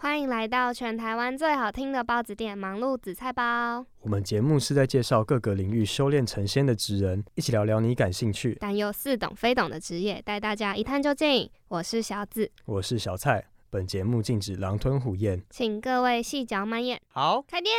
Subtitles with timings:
[0.00, 3.84] 欢迎来到全台湾最好听的包子店——忙碌紫菜包。
[4.00, 11.50] 我们节目是在介绍各个领域修炼成仙的职人，一起聊聊你感兴趣但又似懂非懂的职业，带大家一探究竟。
[11.66, 13.44] 我是小紫，我是小蔡。
[13.70, 17.00] 本节目禁止狼吞虎咽，请各位细嚼慢咽。
[17.08, 17.74] 好，开店。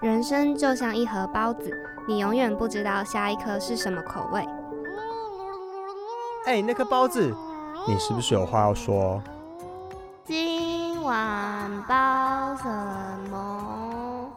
[0.00, 1.72] 人生就像一盒包子，
[2.06, 4.44] 你永远不知道下一颗是什么口味。
[6.46, 7.34] 哎，那颗包子，
[7.86, 9.22] 你是不是有话要说？
[10.24, 12.64] 今晚包什
[13.30, 14.32] 么？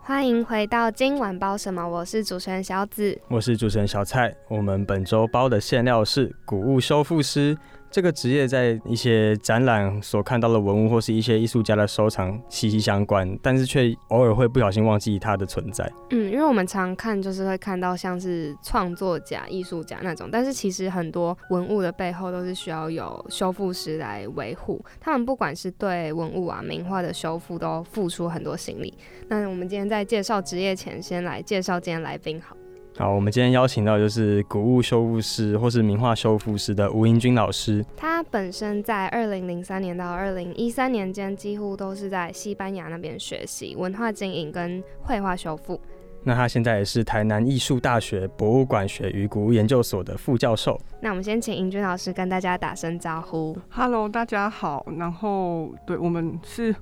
[0.00, 1.86] 欢迎回到今晚包什么？
[1.86, 4.32] 我是主持人小紫，我是主持人小蔡。
[4.48, 7.58] 我们本周包的馅料是谷物修复师。
[7.94, 15.88] 这个职业在一些展览所看到的文物或是一些艺术家的收藏息息相关，但是却偶尔会不小心忘记它的存在。
[16.10, 24.84] 嗯，因为我们常看就是会看到像是创作家、艺术家那种，但是其实很多文物的背后都是需要有修复师来维护。
[25.00, 28.92] 他们不管是对文物啊、名画的修复，都付出很多心力。
[29.28, 32.56] 那我们今天在介绍职业前，先来介绍今天来宾好。
[32.96, 37.84] 好，我们今天邀请到就是古物修复师或是名画修复师的吴英军老师。
[37.96, 45.80] 他本身在二零零三年到二零一三年间，几乎都是在西班牙那边学习文化经营跟绘画修复。
[46.22, 50.80] 那他现在也是台南艺术大学博物馆学与古物研究所的副教授。
[51.00, 53.58] 那我们先请英军老师跟大家打声招呼。
[53.70, 54.86] Hello，大家好。
[54.96, 56.72] 然后，对我们是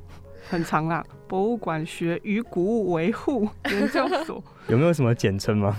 [0.49, 4.45] 很长啦，博物馆学与古物维护研究所。
[4.69, 5.75] 有没有什么简称吗？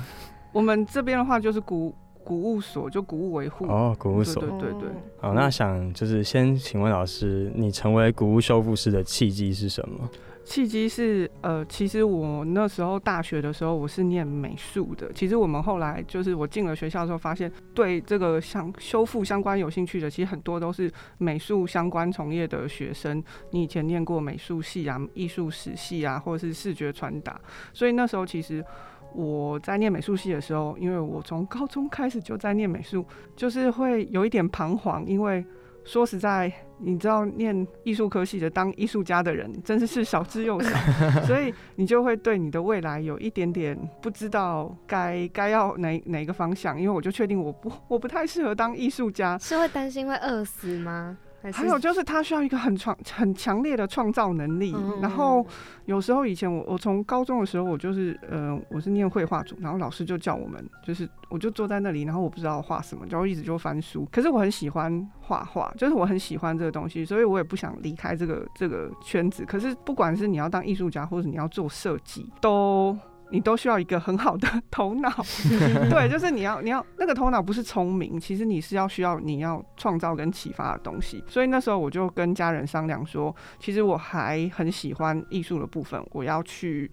[0.53, 1.93] 我们这边的话就是古
[2.23, 4.89] 古物所，就古物维护哦，古物所，对对对。
[5.19, 10.09] 好，那想就是先请问老师，你成为古物修复师的契机是什么？
[10.45, 15.11] 契机是呃，其实我那时候大学的时候我是念美术的。
[15.13, 23.23] 其实我们后来就是我进了学校的时候，发现对这个相修复相关有兴趣的，其实很多都是美术相关从业的学生。
[23.51, 27.39] 你以前念过美术系啊、艺术史系啊，或者是视觉传达，
[27.73, 28.63] 所以那时候其实。
[29.13, 35.05] 我在念美术系的时候，因为我从高中开始就在念美术，就是会有一点彷徨。
[35.05, 35.45] 因为
[35.83, 40.69] 说实在，你知道，念艺术科系的当艺术家的人，真的是少之又少，
[41.27, 46.79] 所以你就会对你的未来有一点点不知道该该要哪哪个方向。
[46.79, 51.17] 因为我就确定我不我不太适合当艺术家，是会担心会饿死吗？
[51.51, 54.75] 还有就是，他需要一个很创、很强烈的创造能力。
[55.01, 55.45] 然后
[55.85, 64.07] 有时候以前我我从高中的时候，我就是呃，我是念绘画组，然后老师就叫我们，就是我就坐在那里，然后我不知道画什么，然后一直就翻书。
[64.11, 69.43] 可是我很喜欢画画，就是我很喜欢这个东西，所以我也不想离开这个这个圈子。
[69.45, 72.97] 可是不管是你要当艺术家，或者你要做设计，都。
[73.33, 75.09] 你都需要一个很好的头脑，
[75.89, 81.23] 对，就是你要你要那个头脑不是聪明，其实你是要需要你要创造跟启发的东西。
[81.27, 86.91] 所以那时候我就跟家人商量说，其实我还很喜欢艺术的部分，我要去，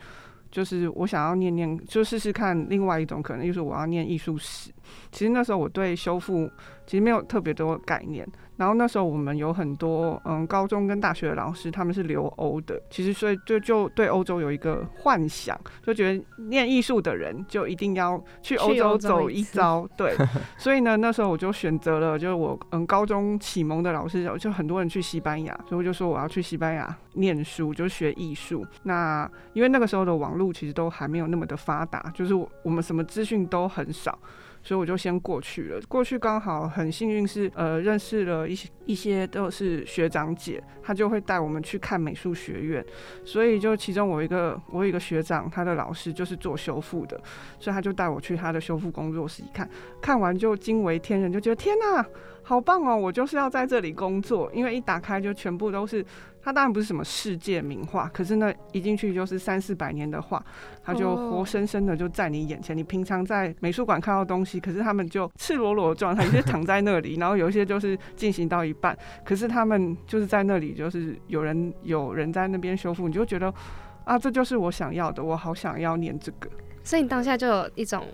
[0.50, 4.70] 就是我想要念念，就试试看另外一种可能，就是我要念艺术史。
[5.10, 6.50] 其实那时候我对修复
[6.86, 8.26] 其实没有特别多概念。
[8.56, 20.14] 然后那时候我们有很多嗯高中跟大学的老师，他们是留欧的，其实所以就就对欧洲有一个幻想，就觉得念艺术的人就一定要去欧洲走一遭，对。
[20.58, 28.66] 所以呢那时候我就选择了，就是我嗯高中启蒙的老师就很多人去西班牙，所以我就说我要去西班牙念书，就学艺术。
[28.82, 34.18] 那因为那个时候的网络其实都还没有那么的发达，就是我们什么资讯都很少。
[34.62, 35.80] 所以我就先过去了。
[35.88, 42.84] 过去刚好很幸运是，呃，认识了一些一些都是学长姐，他就会带我们去看美术学院。
[43.24, 47.20] 所以就其中我一个我有一个学长，他的老师就是做修复的，
[47.58, 49.68] 所以他就带我去他的修复工作室一看，
[50.00, 52.04] 看完就惊为天人，就觉得天哪，
[52.50, 52.96] 好棒哦！
[52.96, 56.04] 我就是要在这里工作，因为一打开就全部都是。
[56.42, 60.44] 它当然不是什么世界名画，可是呢，一进去就是三四百年的画，
[60.82, 62.76] 它就活生生的就在你眼前。
[62.76, 73.54] 你平常在美术馆看到东西，可是他们就赤裸裸的状态，有些躺在那里，然后有一些就是进行到一半，可是他们就是在那里，就是有人有人在那边修复，你就觉得
[74.04, 76.50] 啊，这就是我想要的，我好想要念这个。
[76.82, 78.04] 所以你当下就有一种。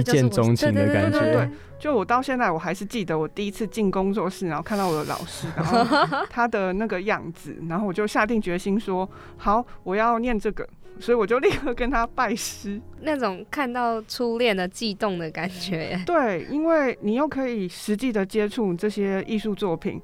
[0.00, 1.20] 一见钟情的感觉。
[1.20, 1.48] 对
[1.78, 5.84] 就我到现在我还是记得我第一次进工作室，然后看到我的老师，然后
[6.30, 10.66] 他的那个样子，然后我就下定决心说：好，我要念这个。
[11.00, 16.00] 所以我就立刻跟他拜师，那种看到初恋的悸动的感觉。
[16.06, 20.00] 对，因为你又可以实际的接触这些艺术作品，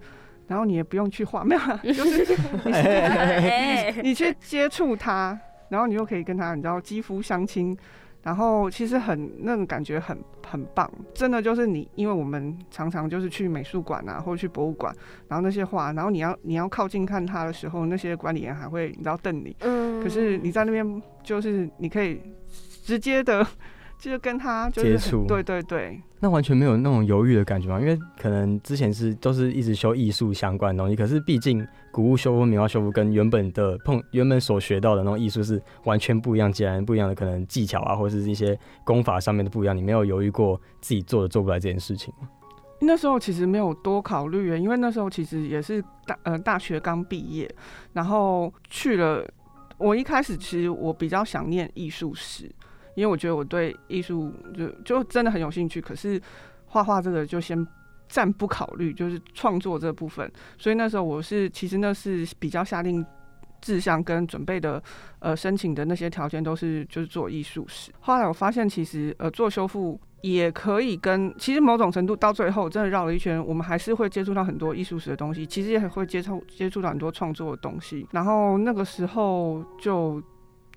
[0.48, 2.26] 然后你也不用去画，没有，就是
[4.02, 5.38] 你你去接触它，
[5.68, 7.74] 然后你又可以跟他，你知道，肌肤相亲。
[8.22, 14.94] 然后其实很那种感觉很很棒，真的就是你，因为我们常常就是去美术馆啊，或者去博物馆，
[15.28, 22.20] 然后那些画，然后你要你要靠近看它的时候，那些管理员还会你知道瞪你，嗯，可是你在那边就是你可以
[22.84, 23.46] 直接的。
[24.00, 27.78] 就是跟他接触，对对对，那完全没有那种犹豫的感觉吗？
[27.78, 39.76] 因为可能之前是都是一直修艺术相关的东西，可是毕竟古物修复、名画修复跟原本的碰原本所学到的那种艺术是完全不一样，截然不一样的可能技巧啊，或者是一些功法上面的不一样。
[39.76, 42.28] 你没有犹豫过自己做的做不来这件事情吗？
[42.80, 47.54] 那时候其实没有多考虑，因为那时候其实也是大呃大学刚毕业，
[47.92, 49.28] 然后去了。
[49.76, 52.50] 我一开始其实我比较想念艺术史。
[52.94, 56.20] 因为我觉得我对艺术就就真的很有兴趣，可是
[56.66, 57.66] 画画这个就先
[58.08, 60.30] 暂不考虑，就是创作这部分。
[60.58, 63.04] 所以那时候我是其实那是比较下定
[63.60, 64.82] 志向跟准备的，
[65.20, 67.92] 呃，申请的那些条件都是就是做艺术史。
[68.00, 78.06] 后来我发现其实呃做修复也可以跟，其实某种程度到最后真的绕了一圈，我们还是会接触到很多艺术史的东西，其实也会接触接触到很多创作的东西。
[78.10, 80.22] 然后那个时候就。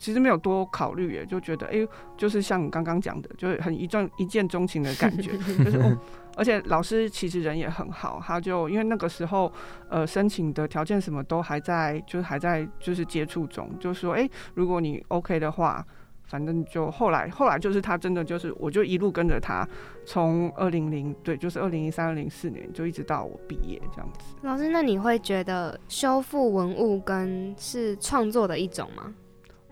[0.04, 5.32] 其实没有多考虑，也，就觉得哎，就是像刚刚讲的，就是很一见一见钟情的感觉，
[5.64, 5.98] 就是哦，
[6.36, 9.50] 而且老师其实人也很好，他就因为那个时候
[9.88, 15.86] 呃申请的条件什么都还在，就是还在就是接触中，就说哎，如果你 OK 的话，
[16.26, 19.66] 反正就后来后来就是他真的就是我就一路跟着他，
[20.06, 24.36] 从二零零对，就是二零一三二零四年就一直到我毕业这样子。
[24.42, 29.14] 老师，那你会觉得修复文物跟是创作的一种吗？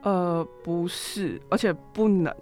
[0.03, 2.33] 呃，不是，而且不能，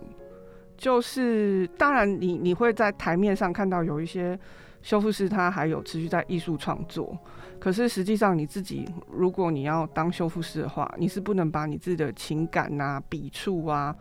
[0.77, 4.39] 就是当然，你你会在台面上看到有一些
[4.81, 7.17] 修复师，他还有持续在艺术创作，
[7.59, 13.95] 可是实际上你自己，如果你要当修复师的话，你是不能把你自己的情感啊、笔触啊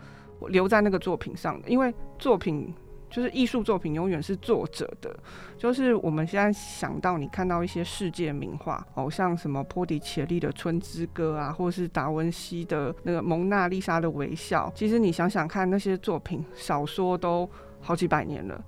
[0.48, 2.72] 留在那个作品上的，因为作品。
[3.10, 5.18] 就是艺术作品永远是作者的，
[5.56, 17.48] 就是我们现在想到你看到一些世界名画，哦，像什么波迪切利的《春之歌》啊，或者是达文西的那个《蒙娜丽莎的微笑》，其实你想想看，那些作品少说都
[17.80, 18.62] 好几百年了。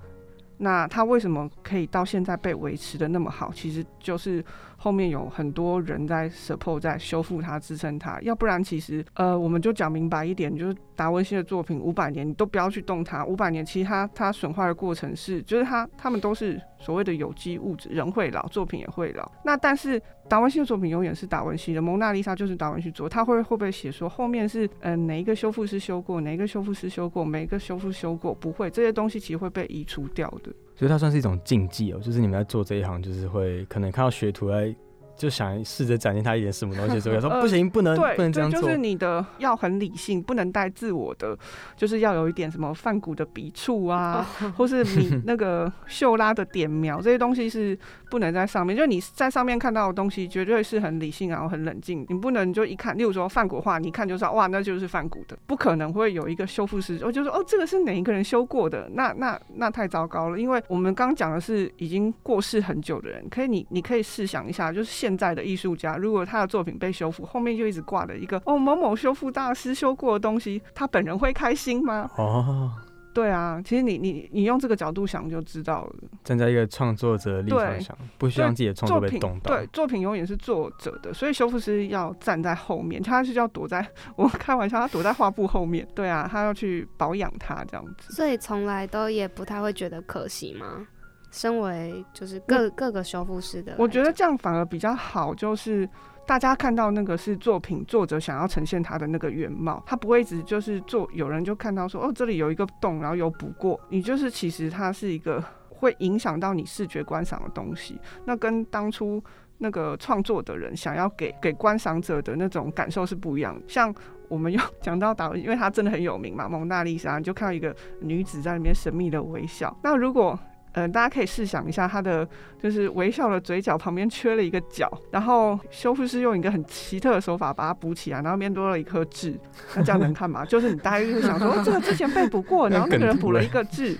[0.57, 3.51] 那它为什么可以到现在被维持的那么好？
[3.51, 4.45] 其实就是
[4.81, 8.19] 后面有很多人在 support 在修复它、支撑它。
[8.21, 13.23] 要不然，其实呃，我们就讲明白一点，就是达文西的作品五百年，你都不要去动它。
[13.23, 19.31] 五百年，其实它它损坏的过程是，就是它他们都是所谓的有机物质，人会老，作品也会老。
[19.45, 20.01] 那但是。
[20.29, 23.09] 达文西的作品永远是达文西的，蒙娜丽莎就是达文西做。
[23.09, 28.33] 他会会不会写说后面是嗯哪一个修复师修过，哪一个修复师修过，每一个修复修过？
[28.33, 30.49] 不会，这些东西其实会被移除掉的。
[30.81, 34.75] 所以它算是一种禁忌哦，就是你们在做这一行，就是会可能看到学徒来。
[35.21, 38.59] 就想试着展现他一点什么东西，所以说不行，不能不能这样做。
[38.59, 41.37] 就是你的要很理性，不能带自我的，
[41.77, 44.27] 就是要有一点什么泛古的笔触啊，
[44.57, 47.77] 或是你 那个秀拉的点描这些东西是
[48.09, 48.75] 不能在上面。
[48.75, 52.03] 就是你在上面看到的东西，绝对是很理性然后很冷静。
[52.09, 58.89] 你不能就一看，例如说泛古画，你一看就知道哇，那就是泛古的，不可能会有一个修复师，我就说哦，这个是哪一个人修过的？
[58.95, 72.09] 那那那太糟糕了，因为我们刚讲的是已经过世很久的人，可以你你可以试想一下，就是现现在的艺术家，如果他的作品被修复，后面就一直挂了一个哦某某修复大师修过的东西，他本人会开心吗？
[72.15, 72.71] 哦，
[73.13, 75.95] 对啊，其实你你你用这个角度想就知道了。
[76.23, 79.53] 站在一个创作者的立场想，不希望自己的创作被动到。
[79.53, 85.85] 对，作品永远是作者的，所以修复师要站在后面，他是要躲在 我开玩笑，他躲在画布后面。
[85.93, 88.13] 对啊，他要去保养它这样子。
[88.13, 90.87] 所以从来都也不太会觉得可惜吗？
[91.31, 95.89] 身为就是各各个修复师的，我觉得这样反而比较好，就是
[96.27, 109.23] 大家看到那个是作品作者想要呈现他的那个原貌，他不会一直就是做，有人就看到说哦这里有一个洞，然后有补过，你就是其实它是一个会影响到你视觉观赏的东西，那跟当初
[109.57, 113.59] 那个创作的人想要给给观赏者的那种感受是不一样。
[113.67, 113.93] 像
[114.27, 120.37] 我们 又讲到导，因为他真的很有名嘛，蒙娜丽莎，你就看到一个女子在里面神秘的微笑，那如果
[120.73, 122.27] 呃，大家可以试想一下，他的
[122.61, 129.37] 就是微笑的嘴角旁边缺了一个角，然后修复师用一个很奇特的手法把它补起来，然后边多了一颗痣，
[129.75, 130.43] 那这样能看吗？
[130.47, 133.97] 就是你大概就是想说，这个之前被补过， 然后那个人补了一个痣，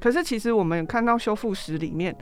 [0.00, 2.16] 可是其实我们看到修复师里面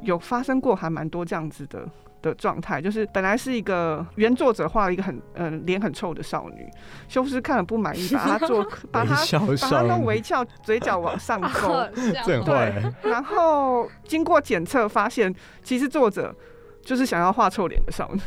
[0.00, 1.86] 有发生过还蛮多这样子的。
[2.22, 6.66] 的状态就是本来是一个原作者画了一个很嗯脸很臭的少女，
[7.08, 9.14] 修复师看了不满意，把她做 把她
[9.60, 11.84] 把她弄微翘，嘴角往上勾，
[12.24, 16.34] 对，然后经过检测发现，其实作者
[16.80, 18.20] 就是想要画臭脸的少女。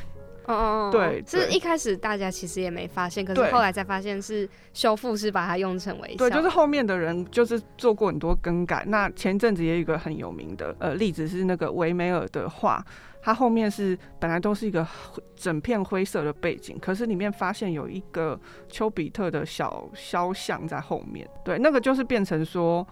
[0.48, 6.18] 哦哦，对，是一开始大家其实也没发现，可是后来才发现是修复师把它用成微笑。
[6.18, 8.84] 对，就是后面的人就是做过很多更改。
[8.88, 12.84] 那前阵子也有一个很有名的呃例子是那个维梅尔的画。
[13.22, 14.88] 它后面是本来都是一个
[15.36, 21.28] 整片灰色的背景，可是里面发现有一个丘比特的小肖像在后面。
[21.44, 22.88] 对，那个就是变成说，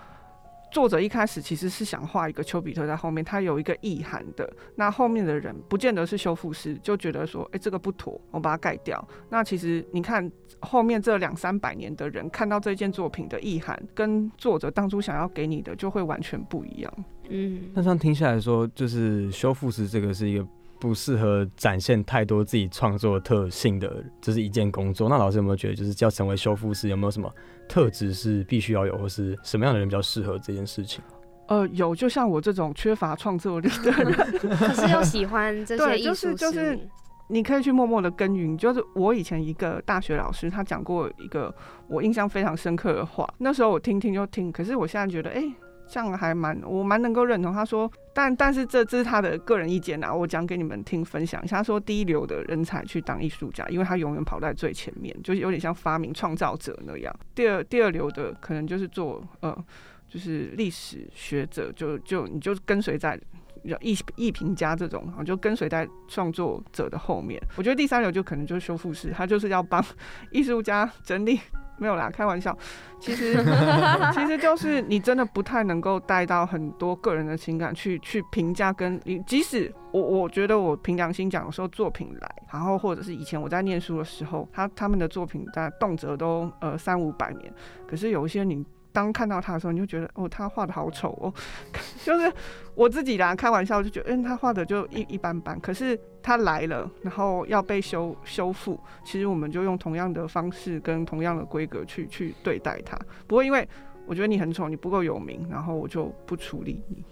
[0.73, 4.51] 作者一开始其实是想画一个丘比特在后面，它有一个意涵的。
[4.75, 9.07] 那后面的人不见得是修复师，就觉得说，哎，这个不妥，我把它盖掉。
[9.29, 10.29] 那其实你看
[10.61, 16.91] 后面这两三百年的人看到这件作品的意涵，跟作者当初想要给你的就会完全不一样。
[17.29, 20.43] 嗯，那这样听下来说，就是修复师这个是一个
[20.83, 25.07] 不适合展现太多自己创作特性的，这是一件工作。
[25.07, 27.33] 那老师有没有觉得，就是要成为修复师，有没有什么
[27.69, 31.01] 特质是必须要有，或是什么样的人比较适合这件事情？
[31.47, 34.13] 呃，有，就像我这种缺乏创作力的人，
[34.59, 36.77] 可是又喜欢这些艺术，就是就是
[37.29, 38.57] 你可以去默默的耕耘。
[38.57, 41.55] 就是我以前一个大学老师，他讲过一个
[41.87, 45.41] 我印象非常深刻的话，那时候我听听就听，可是我现在觉得，哎。
[45.87, 47.53] 这样还蛮，我蛮能够认同。
[47.53, 51.57] 他说，但但是这这是他的个人意见呐，我讲给你们听，分享一下。
[51.57, 57.13] 他说，第一流的人才去当艺术家，因为他永远跑在最前面，就是有点像发明创造者那样。
[57.35, 59.55] 第二第二流的可能就是做呃，
[60.07, 63.19] 就是历史学者，就就你就跟随在
[63.81, 67.41] 艺艺评家这种，就跟随在创作者的后面。
[67.55, 69.83] 我觉得第三流就可能就是修复师，他就是要帮
[70.31, 71.39] 艺术家整理。
[71.77, 72.57] 没有啦，开玩笑。
[72.99, 73.33] 其实，
[74.13, 78.71] 其实就是你真的不太能够带到很多个人的情感去去评价。
[78.71, 87.53] 跟你，即使我我觉得我凭良心讲，有时候作品来，然后或者是以前我在念书的时候，他他们的作品在动辄都呃三五百年，
[87.87, 88.65] 可是有一些你。
[88.93, 91.33] 当看到他的时候，你就觉得哦，他画的好丑哦，
[92.05, 92.31] 就是
[92.75, 95.59] 我自己啦，开玩笑就觉得，嗯，他画的就一一般般。
[95.59, 102.97] 可是他来了，然后要被修修复，其实我们就用同样的方式跟同样的规格去去对待他。
[103.27, 103.67] 不过因为
[104.05, 107.03] 我觉得你很丑，你不够有名，然后我就不处理你。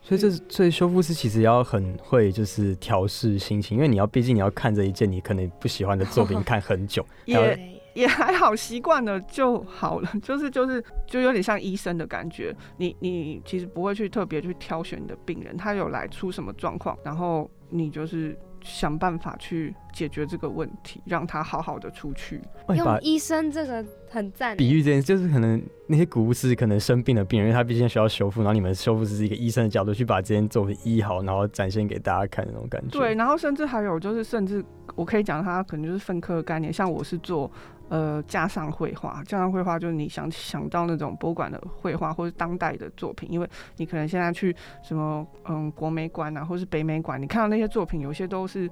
[0.00, 7.04] 所以这所以修复师其实要很会就是调试心情，因为你要毕竟你要看着一件你可能不喜欢的作品 看很久。
[7.24, 10.10] 也还好，习惯了就好了。
[10.20, 22.40] 就是就是就有点像医生的感觉，你你其实不会去特别去挑选你的病人，他有来出什么状况，然后你就是想办法去解决这个问题，让他好好的出去。
[22.74, 24.56] 用医生这个很赞。
[24.56, 32.98] 比喻这件事，就是可能那些古物是可能生病的病人，因为他毕竟需要修复，然后你们修复师是一个医生的角度去把这件作品医好，然后展现给大家看那种感觉。
[32.98, 34.64] 对，然后甚至还有就是，甚至
[34.96, 37.50] 我可以讲，他可能就是分科的概念，像我是做。
[37.88, 48.68] 呃，加上绘画，加上绘画就是你想想到那种博物馆的绘画或者当代的作品，因为你可能现在去什么嗯国美馆啊，或是北美馆，你看到那些作品，有些都是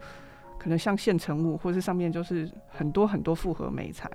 [0.59, 4.11] 可能像现成物，或是上面就是很多很多复合美材。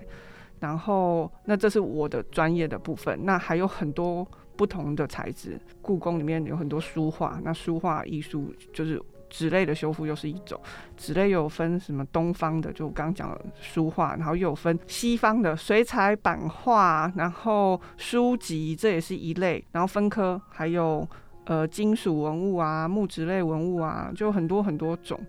[0.60, 4.28] 然后，那这是我的专业的部分，那还有很多
[4.58, 5.58] 不同的材质。
[5.82, 9.02] 故宫里面有很多书画，那书画艺术就是。
[9.30, 10.60] 纸类的修复又是一种，
[10.98, 21.08] 纸类又有分什么东方的，就我刚刚讲的书画，然后又有分西方的水彩版画，然后书籍这也是一类，然后分科还有
[21.46, 25.20] 呃金属文物啊、木质类文物啊，就很多很多种，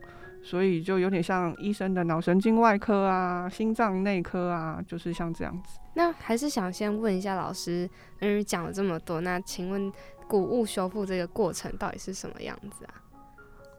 [0.43, 5.79] 所以就有点像医生的脑神经外科啊、心脏内科啊，就是像这样子。
[5.95, 7.89] 那还是想先问一下老师，
[8.21, 9.93] 嗯，讲了这么多，那请问
[10.29, 12.95] 古物修复这个过程到底是什么样子啊？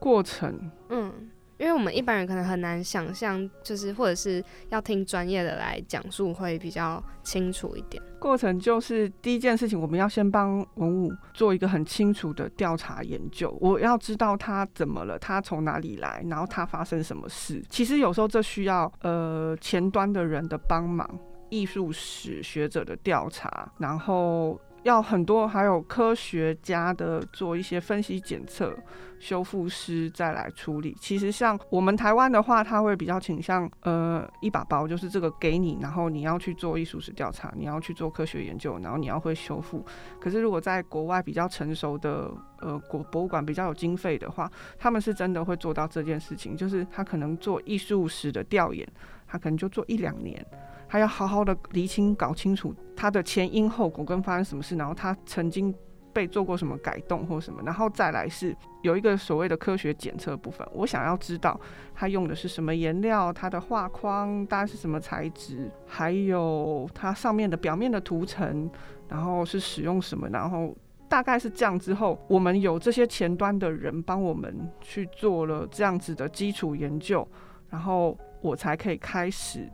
[0.01, 1.29] 过程，嗯，
[1.59, 8.01] 因为我们一般人可能很难想象，就是或者是要听专业的来讲述会比较清楚一点。
[8.19, 13.55] 过程就是第一件事情，我们要先帮文物做一个很清楚的调查研究。
[13.61, 17.63] 我要知道他怎么了，他从哪里来，然后他发生什么事。
[17.69, 21.07] 其实有时候这需要呃前端的人的帮忙，
[21.51, 24.59] 艺术史学者的调查，然后。
[24.83, 28.75] 要很多，还有科学家的做一些分析检测，
[29.19, 30.95] 修复师再来处理。
[30.99, 39.85] 其实像我们台湾的话，他会比较倾向呃一把包，就是这个给你，然后你要去做艺术史调查，你要去做科学研究，然后你要会修复。
[40.19, 48.87] 可是如果在国外比较成熟的呃国博物馆比较有经费的话，他们是真的会做到这件事情，就是他可能做艺术史的调研，
[49.27, 50.43] 他可能就做一两年。
[50.91, 55.73] 还要好好的厘清、搞清楚它的前因后果跟发生什么事，然后它曾经
[56.11, 60.67] 被做过什么改动或什么，然后再来是有一个所谓的科学检测部分。
[60.73, 61.57] 我想要知道
[61.95, 68.69] 它用的是什么颜料，它的画框大概是什么材质，还有它上面的表面的涂层，
[69.07, 70.75] 然后是使用什么，然后
[71.07, 77.25] 大概是这样之后，我们有这些前端的人帮我们去做了这样子的基础研究，
[77.69, 79.71] 然后我才可以开始。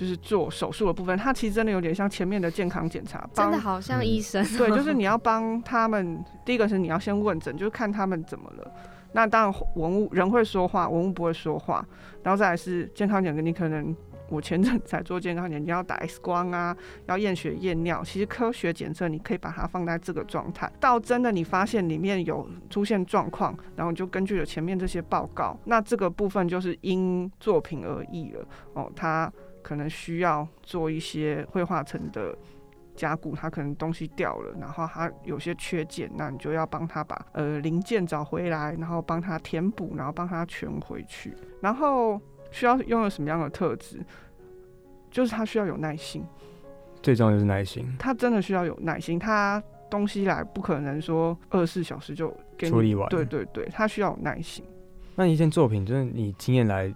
[0.00, 4.42] 就是做手术的部分，它其实真的有点像前面的健康检查，真的好像医生。
[4.56, 8.72] 对，就是你要帮他们，第一个是你要先问诊，就是看他们怎么了。
[9.12, 11.86] 那当然文物人会说话，文物不会说话。
[12.22, 13.94] 然后再来是健康检查，你可能
[14.30, 18.02] 我前阵才做健康检查，你要打 X 光啊，要验血验尿。
[18.02, 28.42] 其实科学检测你可以把它放在这个状态，到真的你发现里面有出现状况，然后你就根据了前面这些报告，那这个部分就是因作品而异了
[28.72, 29.30] 哦，它。
[29.62, 32.36] 可能需要做一些绘画层的
[32.94, 41.34] 加固，它可能东西掉了，然后它有些缺件，那你就要帮他把呃零件找回来，然后帮他填补，然后帮他全回去。
[41.60, 44.00] 然后需要拥有什么样的特质？
[45.10, 46.24] 就是他需要有耐心，
[47.02, 47.86] 最重要就是耐心。
[47.98, 53.08] 他真的需要有耐心，他东西来不可能说二十四小时就处理完。
[53.08, 54.64] 对对对，他需要有耐心。
[55.16, 56.94] 那一件作品，就是你经验来。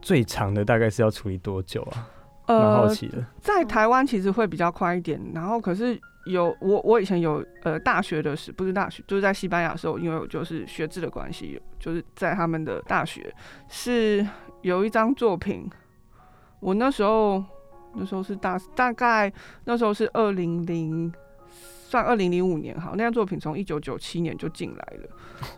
[0.00, 2.08] 最长的大概是要处理多久啊？
[2.46, 3.24] 蛮好奇的。
[3.40, 13.32] 在台湾其实会比较快一点，然后可是有我我以前有呃大学的时不是大学，就是在西班牙的时候，因为我就是学制的关系，就是在他们的大学
[13.68, 14.26] 是
[14.62, 15.70] 有一张作品，
[16.58, 17.44] 我那时候
[17.94, 19.32] 那时候是大大概
[19.64, 21.12] 那时候是二零零
[21.46, 25.08] 算二零零五年好，那张作品从一九九七年就进来了，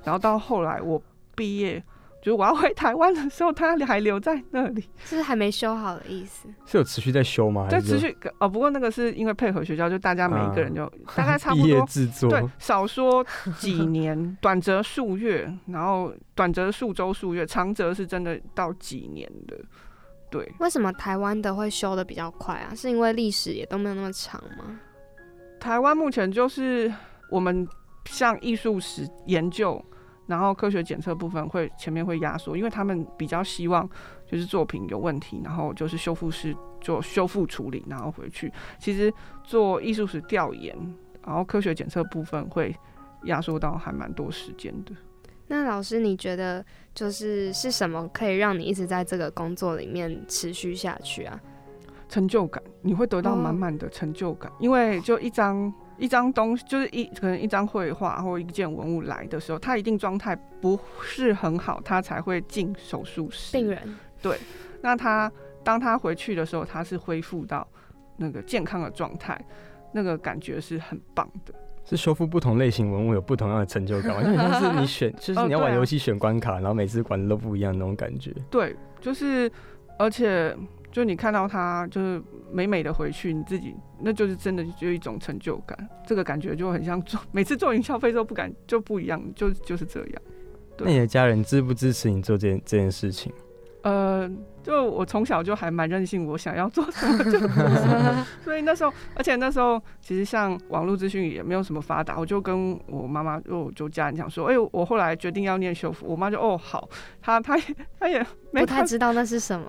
[0.04, 1.00] 然后到后来我
[1.34, 1.82] 毕业。
[2.22, 6.48] 就是我要回台湾的时候，他还留在那里，是还没修好的意思。
[6.64, 7.66] 是有持续在修吗？
[7.68, 13.26] 在持续哦，不过那个是因为配合学校，就大家每一个人就大概差不多制作，对，少说
[13.58, 19.56] 几年，短则数月，然后短则数周数月，长则是真的到几年的。
[20.30, 22.72] 对，为什么台湾的会修的比较快啊？
[22.72, 24.78] 是因为历史也都没有那么长吗？
[25.58, 26.92] 台湾目前就是
[27.28, 27.66] 我们
[28.04, 29.84] 像艺术史研究。
[30.26, 33.88] 然后科学检测部分会前面会压缩，因为他们比较希望
[34.26, 38.50] 就是作品有问题，然后就是修复师做修复处理，然后回去。
[38.78, 40.76] 其实做艺术史调研，
[41.26, 42.74] 然后科学检测部分会
[43.24, 44.92] 压缩到还蛮多时间的。
[45.48, 51.38] 那老师，你觉得就是是什么可以让你一直在这个工作里面持续下去啊？
[52.08, 55.72] 成就感，你会得到满满的成就感，因为就一张。
[56.02, 63.56] 一张东西就是一可能一张绘画或一件文物来的时候，他一定状态不是很好，他才会进手术室。
[63.56, 63.78] 病人
[64.20, 64.36] 对，
[64.80, 65.30] 那他
[65.62, 67.66] 当他回去的时候，他是恢复到
[68.16, 69.40] 那个健康的状态，
[69.92, 71.54] 那个感觉是很棒的。
[71.84, 78.34] 是修复不同类型文物有不同样的成就感，因为像是你选， 就是你要玩游戏选关卡，然后每次玩的都不一样那种感觉。
[78.50, 79.48] 对，就是
[80.00, 80.56] 而且。
[80.92, 90.22] 就你看到他就是美美的回去，你自己那就是真的就一种成就感，这个感觉就很像做每次做营销费都不敢就不一样，就就是这样。
[90.78, 93.32] 那你的家人支不支持你做这件这件事情？
[93.82, 94.30] 呃，
[94.62, 106.88] 就我从小就还蛮任性，我想要做什么就做什么， 所以那时候，而且那时候其实像网络资讯也没有什么发达，我就跟我妈妈就就家人讲说，哎，我后来决定要念修复，我妈就哦好，
[107.20, 107.64] 她她也
[107.98, 109.68] 她也没太知道那是什么。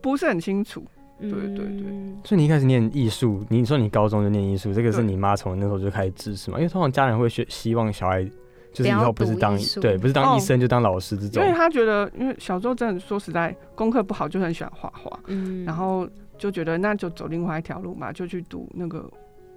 [0.00, 0.84] 不是很清楚，
[1.20, 2.16] 对对对。
[2.24, 6.58] 所以你一开始念艺术，你说你高中就念艺术，这个是你妈从那时候就开始支持嘛？
[6.58, 8.24] 因为通常家人会学希望小孩
[8.72, 11.42] 就是以后不是当对，不是当医生就当老师这种。
[11.42, 19.08] 因为他觉得，因为小时候真的说实在，功课不好就很喜欢画画，嗯，然后就觉得那就走另外一条路嘛，就去读那个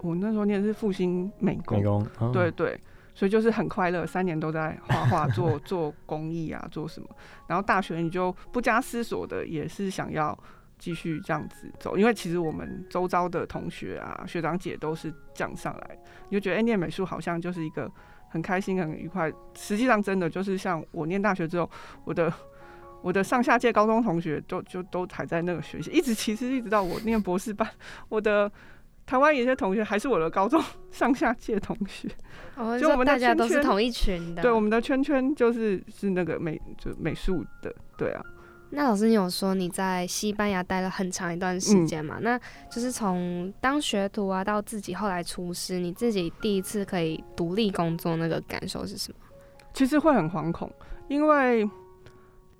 [0.01, 2.79] 我那时候念的是复兴美工，美工，对对。
[3.17, 7.07] 所以就是很快乐，三年都在画画、做 做公益啊，做什么。
[7.47, 10.37] 然后大学你就不加思索的，也是想要
[10.77, 15.97] 继续这样子走，因为其实我们周遭的同学啊、学长姐都是这样上来，
[16.29, 17.91] 你就觉得哎，念美术好像就是一个
[18.29, 19.31] 很开心、很愉快。
[19.55, 21.69] 实际上真的就是像我念大学之后，
[22.03, 22.31] 我的
[23.01, 27.69] 我的上下届高中同学都就都还在那个学习，一直其实一直到我念博士班，
[28.09, 28.51] 我的。
[29.07, 30.59] 台湾有些同学还是我的高中
[30.89, 32.09] 上下届同学，
[32.57, 34.41] 哦，就我们大家都是同一群的。
[34.41, 38.25] 对，我们的圈圈就是是那个美就美术的，对啊。
[38.75, 42.17] 那老师，你有说你在西班牙待了很长一段时间嘛？
[42.19, 42.37] 那
[42.69, 49.17] 就是从当学徒啊到自己后来厨师，你自己第一次可以独立工作，那个感受是什么？
[49.73, 50.69] 其实会很惶恐，
[51.07, 51.65] 因为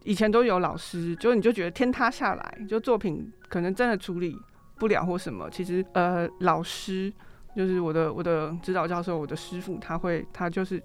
[0.06, 4.38] 以前都有老师，就你就觉得天塌下来，就作品可能真的处理
[4.80, 5.50] 不了或什么。
[5.50, 7.12] 其实呃，老师
[7.58, 10.82] 就是我的我的指导教授，我的师傅，他会他就是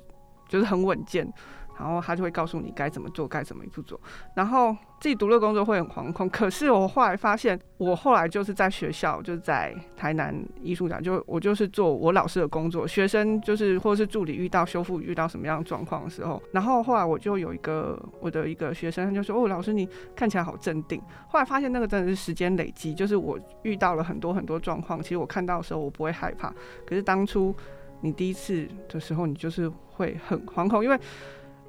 [0.48, 1.32] 就是很稳健。
[1.80, 3.98] 然后他就会告诉你该怎么做，该怎么一步做。
[4.34, 26.52] 然后自己独立工作会很惶恐，可是我后来发现，我后来就是在学校，就是在台南艺术展，就我就是做我老师的工作，学生就是或是助理遇到修复遇到什么样的状况的时候，然后后来我就有一个我的一个学生他就说：“哦，老师你看起来好镇定。”后来发现那个真的是时间累积，就是我遇到了很多很多状况，其实我看到的时候我不会害怕，
[26.84, 27.56] 可是当初
[28.02, 31.00] 你第一次的时候，你就是会很惶恐，因为。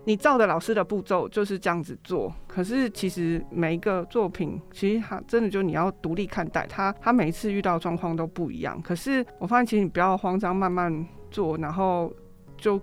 [0.03, 8.81] 你照着老师的步骤就是这样子做，可是其实每一个作品，其实它真的就你要独立看待它，它每一次遇到状况都不一样。
[8.81, 12.11] 可是我发现，其实你不要慌张，慢慢做，然后
[12.57, 12.81] 就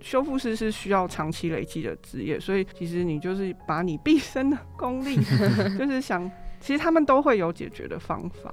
[0.00, 5.16] 修复师是需要长期累积的职业，所以其实你就是把你毕生的功力，
[5.78, 8.50] 就是想，其实他们都会有解决的方法。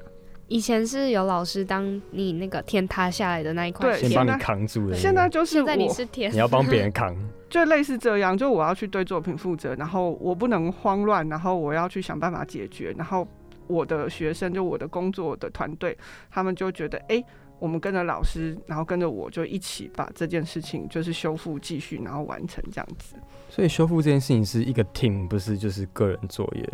[0.54, 4.96] 以前是有老师当你那个天塌下来的那一块，对，先帮你扛住的。
[4.96, 7.12] 现在就是现在你是天，你要帮别人扛，
[7.50, 13.28] 就类似这样，就我要去对作品负责，然后我不能慌乱，然后我要去想办法解决，然后
[13.66, 15.98] 我的学生就我的工作的团队，
[16.30, 17.24] 他们就觉得，哎，
[17.58, 23.16] 我们跟着老师，然后跟着我就一起把这件事情就是修复继续，然后完成这样子。
[23.50, 26.70] 所以修复这件事情是一个 team，不是就是个人作业。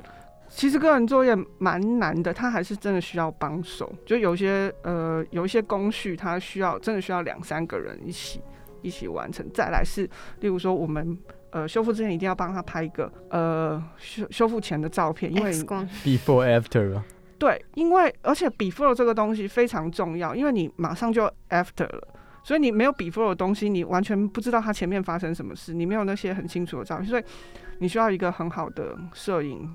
[0.50, 3.94] 其实个人作业蛮难的，他还是真的需要帮手。
[4.06, 8.42] 就有些呃，有一些工序，他需要真的需要两三个人一起
[8.82, 9.48] 一起完成。
[9.54, 10.10] 再来是，
[10.40, 11.18] 例如说我们
[11.52, 15.54] 呃修复之前一定要帮他拍一个呃修修复前的照片，因为
[16.04, 17.00] before after
[17.38, 22.08] 对，因为而且 before 这个东西非常重要，因为你马上就 after 了，
[22.44, 27.24] 所以你没有 before 的东西，你完全不知道它前面发生什么事，你没有那些很清楚的照片，所以
[27.78, 29.70] 你需要一个很好的摄影。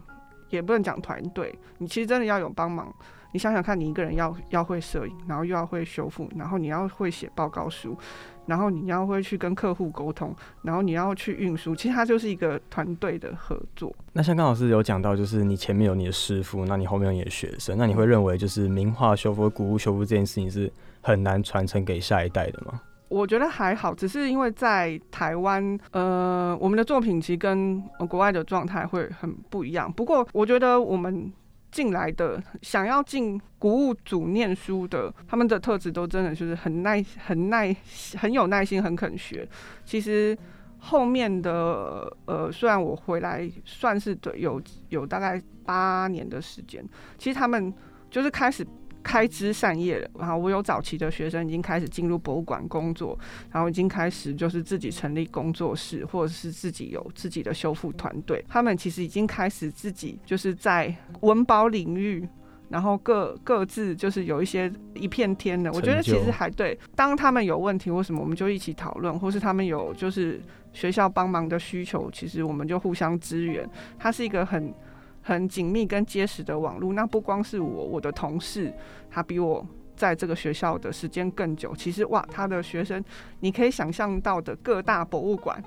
[0.51, 2.93] 也不能讲团队，你其实真的要有帮忙。
[3.33, 7.99] 你想想看，你一个人要要会摄影，然后又要会修复，然后你要会写报告书，
[8.47, 13.93] 然后你要会去跟客户沟通，然后你要去运输，其实它就是一个团队的合作。
[14.13, 22.81] 那像刚老师有讲到，就是你前面有你的师傅，那你后面有你的学生，那你会认为就是名画修复、古物修复这件事情是很难传承给下一代的吗？
[23.15, 29.91] 我觉得还好，只是因为在台湾，呃，我们的作品其实跟国外的状态会很不一样。
[29.91, 31.33] 不过，我觉得我们
[31.71, 37.75] 进来的想要进古物组念书的，他们的特质都真的就是很耐、很耐、
[38.19, 39.49] 很有耐心、很肯学。
[39.85, 40.37] 其实
[40.79, 46.85] 后面的，呃，虽然我回来算是有有大概八年的时间，
[47.17, 47.73] 其实他们
[48.11, 48.67] 就是开始。
[49.05, 53.17] 开枝散叶了，然后我有早期的学生已经开始进入博物馆工作，
[53.53, 58.43] 然后已经开始就是自己成立工作室，或者是自己有自己的修复团队。
[58.49, 62.27] 他们其实已经开始自己就是在文保领域，
[62.71, 65.71] 然后各各自就是有一些一片天的。
[65.73, 70.41] 我觉得其实还对，当他们有问题或什么，我们就一起讨论，或是他们有就是
[70.73, 73.69] 学校帮忙的需求，其实我们就互相支援。
[73.99, 74.73] 它是一个很。
[75.25, 78.73] 很紧密跟结实的网络，那不光是我，我的同事，
[79.11, 81.75] 他比我在这个学校的时间更久。
[81.75, 83.03] 其实哇，他的学生，
[83.41, 85.61] 你可以想象到的各大博物馆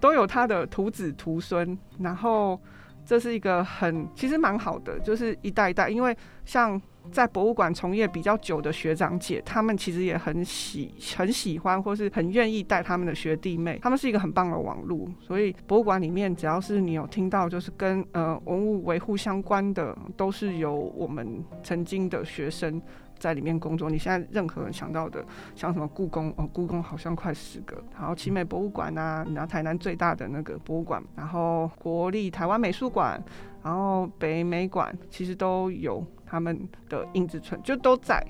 [0.00, 2.60] 都有他的徒子徒孙，然后
[3.06, 6.80] 这是一个很其实蛮好的，就是一代一代，因为像。
[7.12, 13.78] 在博物馆从业比较久的学长姐，他们其实也很喜很喜欢，或是很愿意带他们的学弟妹。
[13.82, 22.80] 他们是一个很棒的网路，所以博物馆里面只要是你有听到，就是跟呃文物维护相关的，都是由我们曾经的学生
[23.18, 23.90] 在里面工作。
[23.90, 33.22] 你现在任何人想到的，像什么故宫哦，故宫好像快十个，然后奇美博物馆啊，然后台南最大的那个博物馆，然后国立台湾美术馆，
[33.62, 36.04] 然后北美馆，其实都有。
[36.34, 38.20] 他们的印子存就都在，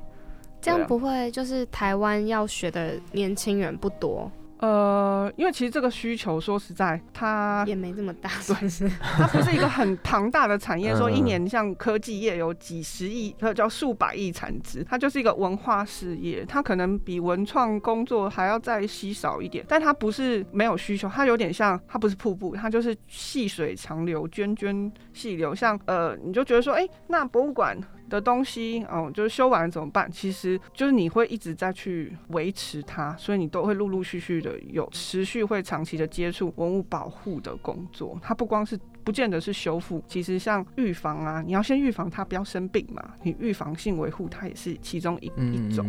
[0.60, 4.30] 这样不会就是台湾要学的年轻人不多。
[4.58, 10.94] 呃，因为其实这个需求说实在，它也没这么大，对，它不是一个很庞大的产业。
[10.96, 19.62] 说一年像科技业有几十亿，或者叫数百亿产值，它就是一个文化事业，它可能比文创工作还要再稀少一点。
[19.68, 25.54] 但它不是没有需求，它有点像，它不是瀑布，它就是细水长流，涓涓细流。
[25.54, 27.76] 像呃，你就觉得说，哎，那博物馆
[28.08, 30.10] 的东西，哦，就是修完了怎么办？
[30.10, 38.18] 其实就是你会一直在去维持它，所以你都会陆陆续续的有持续会长期的接触文物保护的工作。
[38.22, 45.86] 它不光是不见得是修复，其实像预防啊，你要先预防它不要生病嘛，你预防性维护它也是其中一一种。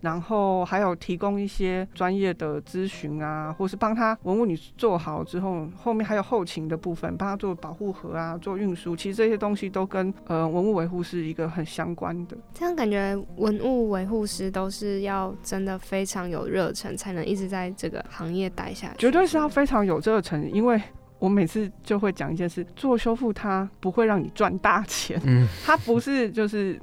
[0.00, 8.94] 然后还有提供一些专业的咨询啊，或是帮他文物你做好之后，后面还有后勤的部分，帮他做保护盒啊，做运输。
[8.94, 12.36] 其实这些东西都跟呃文物维护是一个很相关的。
[12.54, 18.98] 这样感觉文物维护师都是要真的非常有热忱，才能一直在这个行业待下去。
[18.98, 20.80] 绝对是要非常有热忱，因为
[21.18, 26.78] 我每次就会讲一件事：做修复它不会让你赚大钱，嗯，它不是就是。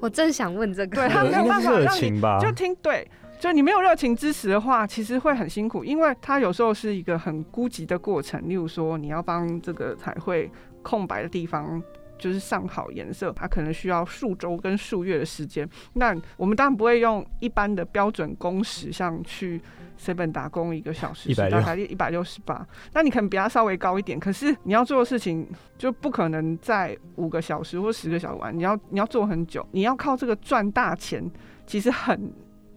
[0.00, 8.48] 我正想问这个，对他没有办法让你就听对，就你没有热情支持的话，其实会很辛苦，因为它有时候是一个很孤寂的过程。
[8.48, 10.50] 例如说，你要帮这个彩绘
[10.82, 11.82] 空白的地方
[12.18, 15.68] 就是上好颜色，它可能需要数周跟数月的时间。
[15.94, 19.60] 那我们当然不会用一般的标准工时，像去。
[19.96, 22.66] seven 打工一个小时，大概一百六十八。
[22.94, 25.48] 那你可能比它稍微高一点，可是你要做的事情
[25.78, 28.54] 就不可能在五个小时或十个小时完。
[28.58, 31.24] 你要你要做很久，你要靠这个赚大钱，
[31.64, 32.32] 其实很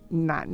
[0.10, 0.48] 难。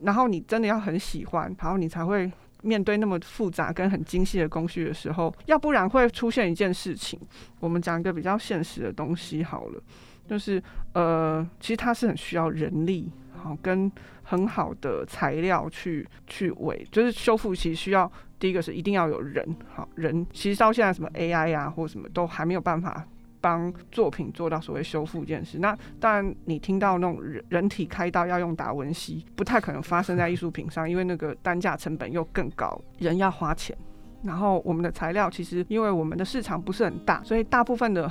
[0.00, 2.28] 然后你真的要很喜欢，然后你才会
[2.62, 7.18] 面对那么复杂跟很精细的工序的时候，要不然会出现一件事情。
[7.60, 9.82] 我们讲一个比较现实的东西好了，
[10.26, 13.10] 就是呃，其实它是很需要人力。
[13.40, 13.90] 好，跟
[14.24, 23.06] 很好的材料去去维，就是修复，其实需要第一个是一定要有人，好人，其实到现在什么 AI 呀或什么都还没有办法
[23.40, 25.58] 帮作品做到所谓修复这件事。
[25.58, 33.76] 那当然，你听到那种人人体开刀要用达文西，不太可能发生在艺术品上，因为那个单价成本又更高，人要花钱。
[34.22, 38.10] 然后我们的材料其实因为我们的市场不是很大，所以大部分的。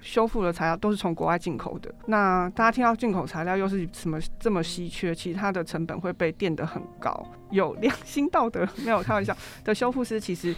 [0.00, 7.26] 修复的材料都是从国外进口的，那大家听到进口材料又是什么这么稀缺，其实它的成本会被垫得很高。
[7.50, 10.54] 有良心道德没有开玩笑 的修复师，其实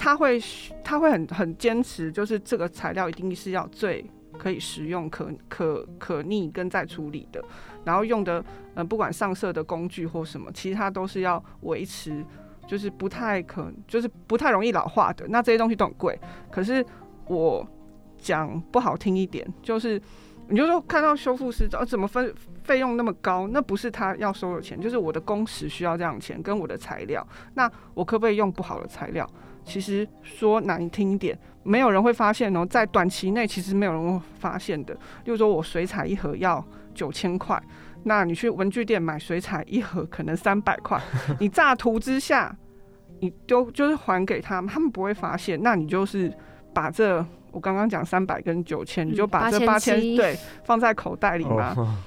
[0.00, 0.40] 他会
[0.82, 4.04] 他会很很坚持，就是这个材料一定是要最
[4.38, 7.44] 可以食用、可可可逆跟再处理的，
[7.84, 8.42] 然后用的
[8.74, 12.24] 呃不管上色的工具或什么，其实它都是要维持，
[12.66, 15.26] 就是不太可就是不太容易老化的。
[15.28, 16.18] 那这些东西都很贵，
[16.50, 16.82] 可是
[17.26, 17.66] 我。
[18.22, 19.98] 讲不好听一点，就是
[20.48, 22.30] 你就说看到修复师怎么分
[22.62, 29.26] 费用那么高，那不是他要收的钱，就是我的工时需要这样钱，跟我的材料，那我可不可以用不好的材料？
[29.64, 34.94] 其实说难听一点，没有人会发现哦，在短期内其实没有人会发现的。
[34.94, 37.60] 例如说我水彩一盒要九千块，
[38.04, 41.00] 那你去文具店买水彩一盒可能三百块，
[41.38, 42.56] 你乍图之下，
[43.20, 46.32] 你丢就是还给他们，他们不会发现，那你就是
[46.72, 47.24] 把这。
[47.52, 51.98] 我刚刚讲三百跟九千，你就把这八千对放在口袋里嘛。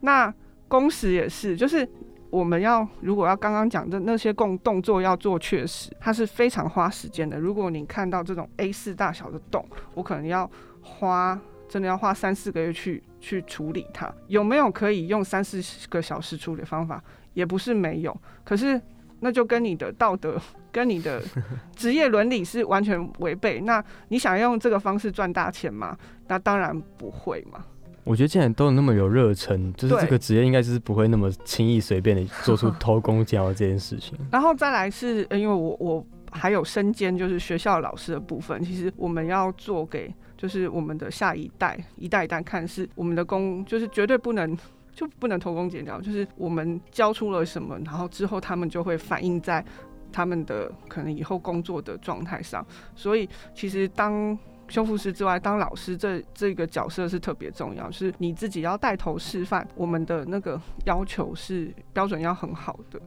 [0.00, 0.34] 那
[0.66, 1.88] 工时也是，就是
[2.30, 7.38] 我们要如果要刚刚讲的那些动动作要做确实，它是非常花时间的。
[7.38, 10.50] 如果你看到这种 A 四大小的洞，我可能要
[10.82, 11.38] 花
[11.68, 14.12] 真的要花三四个月去去处理它。
[14.26, 17.02] 有没有可以用三四个小时处理方法？
[17.34, 18.80] 也不是没有，可是。
[19.20, 21.20] 那就跟你的道德、跟你的
[21.74, 23.60] 职业伦理是完全违背。
[23.62, 25.98] 那你想用这个方式赚大钱吗？
[26.28, 27.64] 那当然不会嘛。
[28.04, 34.18] 我觉得既然都有那么有热忱，就是这个职业应该就是不会那么轻易随便的做出偷工减料这件事情。
[34.30, 44.56] 然后再来是，因为我我还有身兼就是学校老师的部分，其实我们要做给就是我们的下一代一代一代看，是我们的工就是绝对不能。
[44.94, 49.64] 就不能偷工减料，就是我们教出了什么，然后之后他们就会反映在
[50.10, 52.66] 他们的可能以后工作的状态上。
[52.96, 54.36] 所以其实当
[54.68, 59.66] 修复师之外，当老师这这个角色是特别重要，是你自己要带头示范。
[59.74, 63.00] 我们的那个要求是标准要很好的，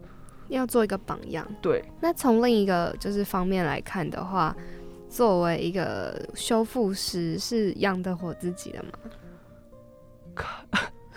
[0.49, 1.47] 要做一个榜样。
[1.61, 1.83] 对。
[2.01, 4.55] 那从另一个就是方面来看的话，
[5.07, 8.89] 作为一个修复师，是养得活自己的吗？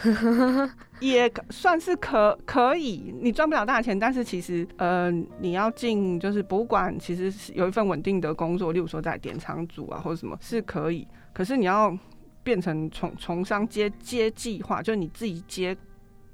[1.01, 11.07] 也算是可可以，你赚不了大钱，但是其实呃，你要进就是博物馆，其实是有一份稳定的工作，例如说在典藏组啊或者什么是可以。
[11.33, 11.97] 可是你要
[12.43, 15.77] 变成从从商接接计划，就是你自己接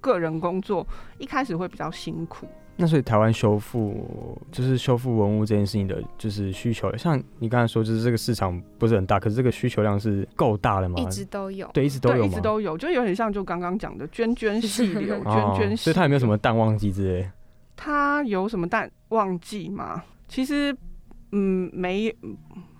[0.00, 0.87] 个人工作，
[1.18, 2.46] 一开始会比较辛苦。
[2.81, 10.99] 那所以台湾修复就是修复文物这件事情的，就是需求，像你刚才说，就是这个市场不是很大，可是这个需求量是够大的吗？
[10.99, 15.77] 一直都有，对，一直都有，一直都有，就有点像就刚刚讲的涓涓 细流，涓涓。
[15.77, 17.31] 所以它有没有什么淡旺季之类？
[17.77, 20.03] 它有什么淡旺季吗？
[20.27, 20.75] 其实，
[21.33, 22.14] 嗯，没，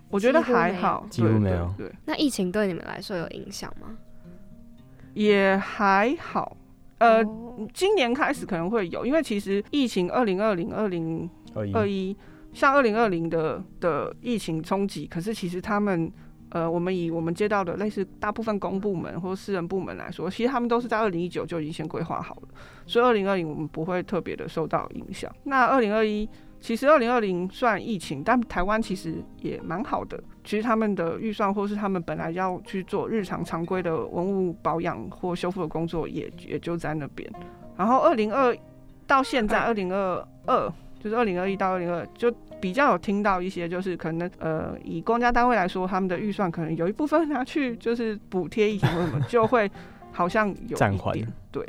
[0.09, 1.75] 我觉得还好，几乎没有。
[1.77, 3.97] 对，那疫情对你们来说有影响吗？
[5.13, 6.57] 也还好。
[7.01, 7.25] 呃，
[7.75, 11.29] 今年开始可能会有，因为其实疫情二零二零二零
[11.75, 12.17] 二一，
[12.53, 16.11] 像二零二零的的疫情冲击，可是其实他们。
[16.53, 22.49] 呃，我们以我们接到的类似大部分公部门或私人部门来说，其实他们都是在二零一九就已经先规划好了，
[22.87, 25.33] 所以二零二零我们不会特别的受到影响。
[25.45, 26.29] 那二零二一，
[26.61, 30.21] 其实二零二零算疫情，但台湾其实也蛮好的。
[30.51, 37.31] 其实他们的预算或是他们本来要去做日常常规的文物保养或修复的工作，也也就在那边。
[37.77, 38.53] 然后二零二
[39.07, 40.73] 到现在二零二二。
[41.03, 49.71] 就是二零二一到二零二，就比较有听到一些，就是可能呃，以公家单位来说，他们的预算可能有一部分拿去就是补贴疫情什么，就会
[50.13, 51.17] 好像有暂缓。
[51.51, 51.67] 对。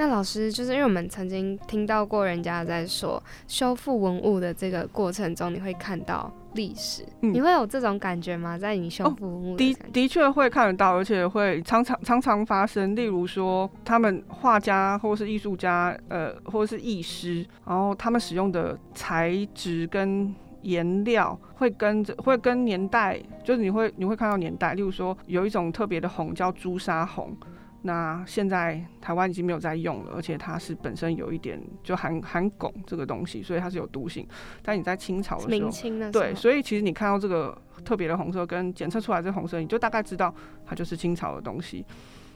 [0.00, 8.56] 那老师，就是因为我们曾经听到过人家在说，修复文物的这个过程中，你会看到历史，你会有这种感觉吗？
[8.56, 12.96] 在你修复文物的的确会看得到，而且会常常常常发生。
[12.96, 24.72] 例如说，他们画家或是艺术家，呃，或是艺师，然后他们使用的材质跟颜料会跟着会跟年代，就是你会你会看到年代。
[24.72, 27.36] 例如说，有一种特别的红叫朱砂红。
[27.82, 34.26] 那现在台湾已经没有在用了，而且它是本身有一点就含含汞这个东西，所以它是有毒性。
[34.62, 40.34] 但你在清朝的时候，对，所以其实你看到这个特别的红色跟检测出来这红色，你就大概知道
[40.66, 41.84] 它就是清朝的东西。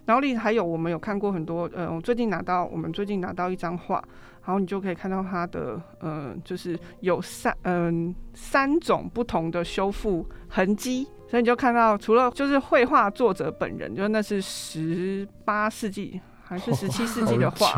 [0.06, 3.96] 然后另还有我们有看过很多，呃，我最近拿到我们最近拿到一张画，
[4.44, 11.06] 然后你就可以看到它的，呃，就是有三嗯三种不同的修复痕迹。
[11.26, 17.74] 所以你就看到，除了就是绘画作者本人，就是那是十八世纪还是十七世纪的画，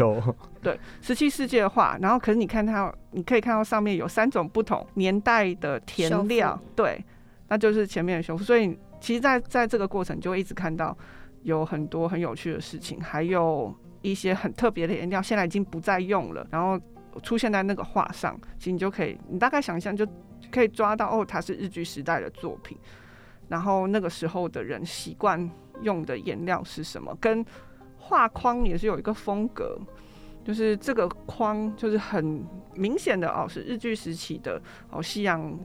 [0.61, 1.97] 对，十七世纪的画。
[2.01, 7.03] 然后，可是你看它，你可以看到上面有三种不同年代的填料，对，
[7.49, 8.43] 那就是前面的修复。
[8.43, 10.95] 所以，其实，在在这个过程，就会一直看到
[11.43, 16.79] 有很多很有趣的事情，还有一些很特别的颜料，现在已经不再用了，然后
[17.23, 18.39] 出现在那个画上。
[18.59, 20.05] 其实你就可以，你大概想象就
[20.51, 22.77] 可以抓到，哦，它是日据时代的作品。
[23.49, 25.51] 然后那个时候的人习惯
[25.83, 27.17] 用的颜料是什么？
[27.21, 27.45] 跟
[27.99, 29.79] 画框也是有一个风格，
[30.45, 35.59] 就是这个框就是很明显的哦，是日据时期的哦，西洋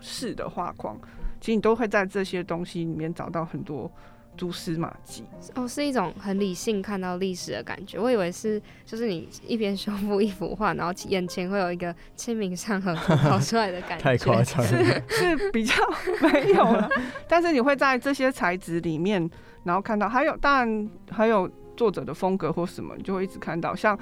[0.00, 0.98] 式的画框。
[1.40, 3.90] 其实你都会在这些东西里面找到很多。
[4.36, 7.98] 蛛丝马迹哦，是一种很理性看到历史的感觉。
[7.98, 14.02] 我以为是，就是你一边修复一幅画，然后眼前会有一个清明上河图跑出来的感觉。
[14.02, 15.74] 太夸张了，是是比较
[16.32, 16.88] 没有了。
[17.28, 19.30] 但是你会在这些材质里面，
[19.64, 23.76] 然后看到还有，当然还有作者的风格或什么，你就会一直看到。
[23.76, 23.96] 像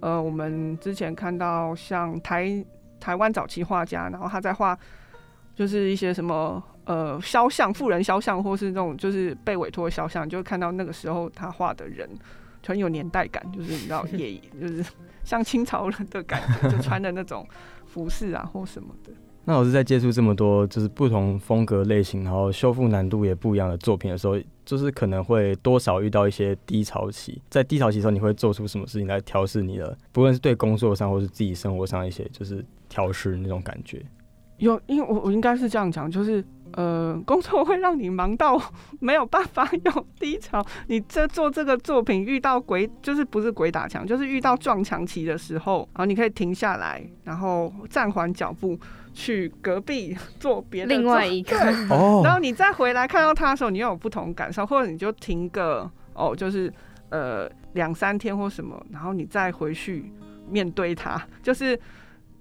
[0.00, 2.64] 呃，我们之前看到像台
[3.00, 4.78] 台湾早期画家，然后他在画，
[5.56, 6.62] 就是一些什么。
[6.92, 12.06] 呃，肖像、富人肖像，或是那种就是被委托的肖像，就会看到那个时候他画的人
[12.66, 14.84] 很有年代感，就是你知道， 也就是
[15.24, 17.46] 像清朝人的感觉，就穿的那种
[17.86, 19.12] 服饰啊或什么的。
[19.46, 27.40] 那老师在接触这么多就是不同风格类型，然后修复难度也不一样的作品的时候，就是可能会多少遇到一些低潮期。
[27.48, 34.04] 在低潮期的时候，你会做出什么事情来调试你的，不论是对工作上或是自己生活上一些就是调试那种感觉？
[34.58, 36.44] 有，因为我我应该是这样讲，就是。
[36.74, 38.60] 呃， 工作会让你忙到
[39.00, 40.64] 没有办法 有低潮。
[40.88, 48.78] 你这做这个作品遇到鬼，就是不是鬼打墙，就是遇到撞墙期的时候，然后你可以停下来，然后暂缓脚步，
[49.12, 50.94] 去隔壁做别的。
[50.94, 51.56] 另外一个，
[52.22, 56.72] 然后你再回来看到他的时候，你又有不同感受，或者你就停个哦，就是
[57.10, 60.12] 呃两三天或什么，然后你再回去
[60.48, 61.78] 面对他，就是。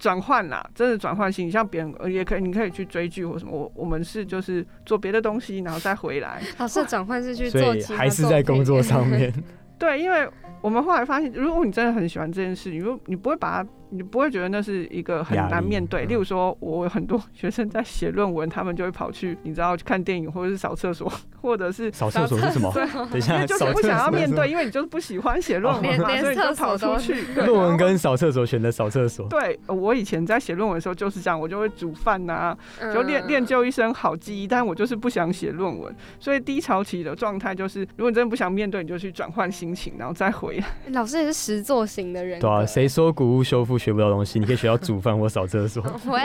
[0.01, 3.55] 转换啦，真的转换性，像别人也可以，你可以去追剧或什么。
[3.55, 6.41] 我我们是就是做别的东西，然后再回来。
[6.57, 7.61] 老师转换是去做，
[7.95, 9.31] 还是在工作上面？
[9.77, 10.27] 对，因为
[10.59, 13.69] 我们后来发现，如果你真的很喜欢这件事，你不你不会把它。
[13.91, 16.05] 你不会觉得那是一个很难面对。
[16.05, 22.71] 例如说，我有很多 学生在写论文，他们就会跑去，你知道，去看电影或者是扫厕所，或者是扫厕所是什么？
[23.11, 27.21] 等一下，就是不想要面对，因为你就是不喜欢写论文嘛，所以就跑出去。
[27.45, 29.27] 论文跟扫厕所选择扫厕所。
[29.27, 32.55] 对，我以前在写论文的时候就是这样，我就会煮饭呐，
[32.93, 34.47] 就练练就一身好记忆。
[34.47, 40.65] 但我就是不想写论文，所以低潮期的状态就是，如果你真的不想面对，你就去转换心情，然后再回来。
[40.87, 42.39] 老师也是实作型的人。
[42.39, 44.39] 对啊，谁说古物修复学不到东西？
[44.39, 45.81] 你可以学到煮饭或扫厕所。
[46.05, 46.19] 会，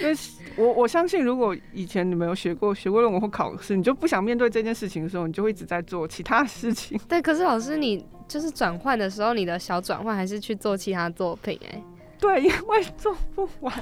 [0.00, 0.14] 因为
[0.58, 6.98] 我我相信，如果以前你没有学过学过论文或考试，你就不想面对这件事情的时候，你就会一直在做其他事情。
[7.08, 11.58] 对，可是老师，你就是转换的时候，你的小转换还是去做其他作品？
[11.70, 11.80] 哎，
[12.18, 13.72] 对，因为做不完。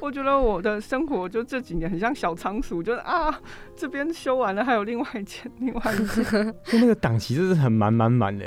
[0.00, 3.34] 我觉得我的生活就这几年很像小仓鼠，就是啊，
[3.74, 6.54] 这边修完了，还有另外一件，另外一件。
[6.64, 8.46] 就那个档期真是很满满满的。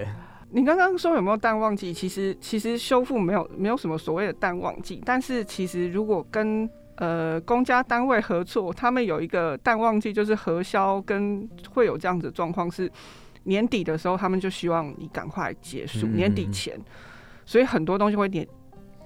[0.49, 1.93] 你刚刚说有没有淡旺季？
[1.93, 12.89] 其实其实修复没有没有什么所谓的淡旺季，但是其实如果跟呃公家单位合作，他们有一个淡旺季，就是核销跟会有这样子的状况是
[13.43, 16.79] 年底的时候，他们就希望你赶快结束年底前，
[17.45, 18.47] 所以很多东西会年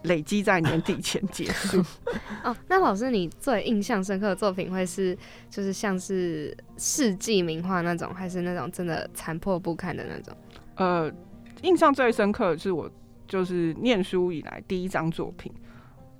[0.03, 1.83] 累积在年底前结束。
[2.45, 5.17] 哦，那老师你最印象深刻的作品会是
[5.49, 10.37] 就是像是世纪名画那种，还是那种真的残破不堪的那种？
[10.75, 11.11] 呃。
[11.61, 12.89] 印象最深刻的是我
[13.27, 15.51] 就是念书以来第一张作品，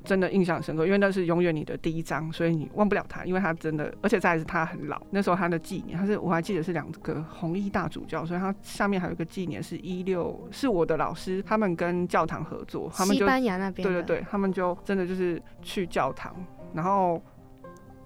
[0.04, 16.34] 真的印象深刻，因为那是永远你的第一张，所以你忘不了它，因为它真的，而且再是它很老，那时候它的纪念，它是我还记得是两个红衣大主教，所以它下面还有一个纪念是一六，是我的老师他们跟教堂合作，他们西班牙那边，对对对，他们就真的就是去教堂，
[16.74, 17.22] 然后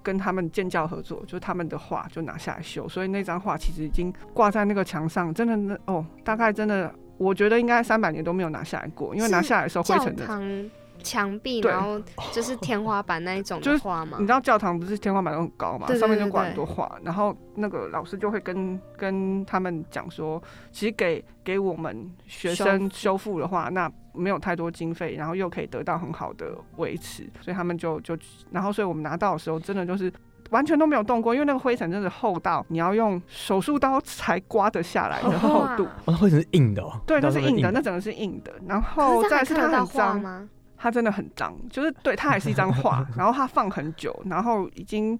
[0.02, 6.92] 跟他们建教合作，就他们的画就拿下来修，所以那张画其实已经挂在那个墙上，真的那哦，大概真的。
[7.18, 10.22] 我觉得应该三百年都没有拿下来过，因为拿下来的时候灰尘的。
[10.22, 10.70] 教堂
[11.02, 12.00] 墙壁，然后
[12.32, 14.16] 就是天花板那一种画吗？
[14.18, 20.42] 你知道教堂不是天花板都很高嘛，上面就挂很多画，然后那个老师就会跟跟他们讲说，
[20.72, 28.18] 其实给给我们学生修复的话，那没有太多经费，然后又可以得到很好的维持，所以他们就就
[28.50, 30.12] 然后所以我们拿到的时候，真的就是。
[30.50, 35.86] 完全都没有动过，因为那个灰尘真的厚到你要用手术刀才刮得下来的厚度。
[36.04, 37.00] 哦，灰尘是硬的哦。
[37.06, 38.52] 对，那是硬的，那整个是硬的。
[38.66, 40.48] 然后再是它很脏吗？
[40.76, 45.18] 它真的很脏，就是对，它还是一张画， 然后它放很久，然后已经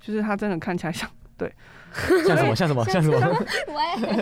[0.00, 1.52] 就是它真的看起来像对，
[2.26, 3.18] 像什么像什么像什么？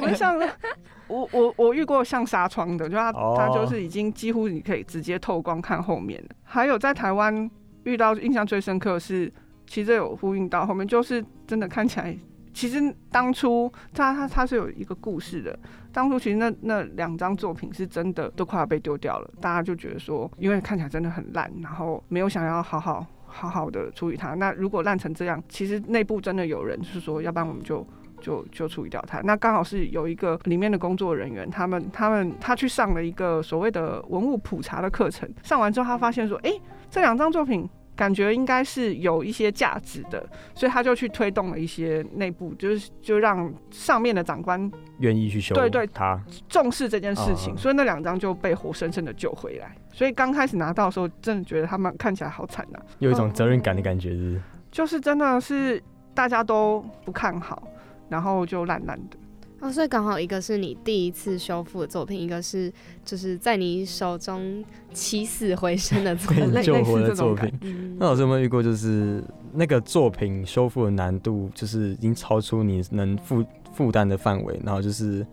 [0.02, 0.36] 我像
[1.08, 6.34] 我我我遇过像纱窗的，就它它就是已经几乎你可以直接透光看后面的。
[6.42, 7.50] 还有在台湾
[7.84, 9.32] 遇到印象最深刻是。
[9.72, 12.14] 其实有呼应到后面，就是真的看起来，
[12.52, 15.58] 其实当初他他他是有一个故事的。
[15.90, 24.34] 当初其实那那两张作品是真的都快要被丢掉了，大家就觉得说，因为看起来真的很烂，然后没有想要好好好好的处理它。
[24.34, 27.86] 那如果烂成这样，其实内部真的有人是说，要不然我们就
[28.20, 29.22] 就就处理掉它。
[29.22, 36.52] 那刚好是有一个里面的工作人员，他们他们他去上了一个所谓的文物普查的课程，上完之后他发现说，哎，
[36.90, 37.66] 这两张作品。
[37.94, 49.74] 感觉应该是有一些价值的，所以他就去推动了一些内部，就是就让上面的长官愿意去修，对对，他重视这件事情，所以那两张就被活生生的救回来。
[49.92, 54.40] 所以刚开始拿到的时候，真的觉得他们看起来好惨呐，有一种责任感的感觉是，
[54.70, 55.82] 就是真的是
[56.14, 57.62] 大家都不看好，
[58.08, 59.16] 然后就烂烂的。
[59.62, 62.70] 哦，所以刚好一个是你第一次修复的作品，一个是
[63.04, 67.96] 就是在你手中起死回生的作品， 救活的作品。
[67.96, 75.24] 那老师有没有遇过，就是那个作品修复的难度，就是已经超出你能负负担的范围，然后就是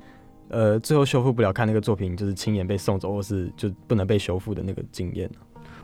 [0.50, 5.28] 呃最后修复不了，看那个作品就是亲眼被送走，或是就不能被修复的那个经验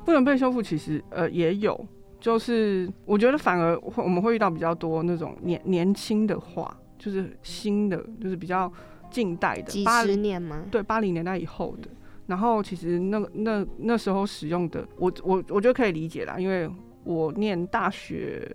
[0.05, 1.83] 不能被修复，其实呃也有，
[2.19, 6.77] 就是我觉得反而会我们会遇到比较多那种年年轻的画。
[7.05, 8.71] 就是新的，就是比较
[9.11, 10.65] 近代的，八十年吗？
[10.71, 11.87] 对，八零年代以后的。
[12.25, 16.67] 然后其实那个那那时候使用的，我我我觉得可以理解啦，因为
[17.03, 18.51] 我念大学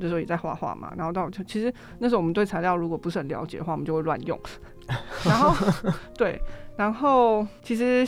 [0.00, 0.92] 的时候也在画画嘛。
[0.96, 4.36] 然后到其实那时候我们对材料如果不是很了解的话，我们就会乱用。
[5.24, 5.54] 然后
[6.18, 6.40] 对，
[6.76, 8.04] 然后其实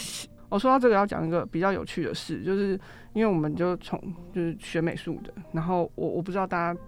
[0.49, 2.72] 我说到这个要讲一个比较有趣的事，就是
[3.12, 3.97] 因为我们就从
[4.32, 6.80] 就是学美术的，然后我我不知道大家。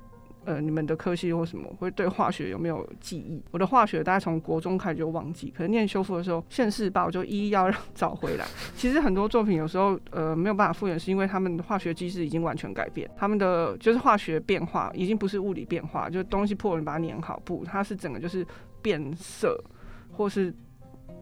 [0.47, 3.42] 呃，你们的科系或什么会对化学有没有记忆？
[3.51, 8.47] 我的化学大概从国中开始就忘记，可能念修复的时候，现世报就一一要找回来。
[8.76, 18.47] 其实很多作品有时候呃没有办法复原，是因为他们的化学机制已经完全改变，他们的就是化学变化已经不是物理变化，就是东西破了你把它粘好，不，它是整个就是
[18.80, 19.61] 变色，
[20.12, 20.55] 或是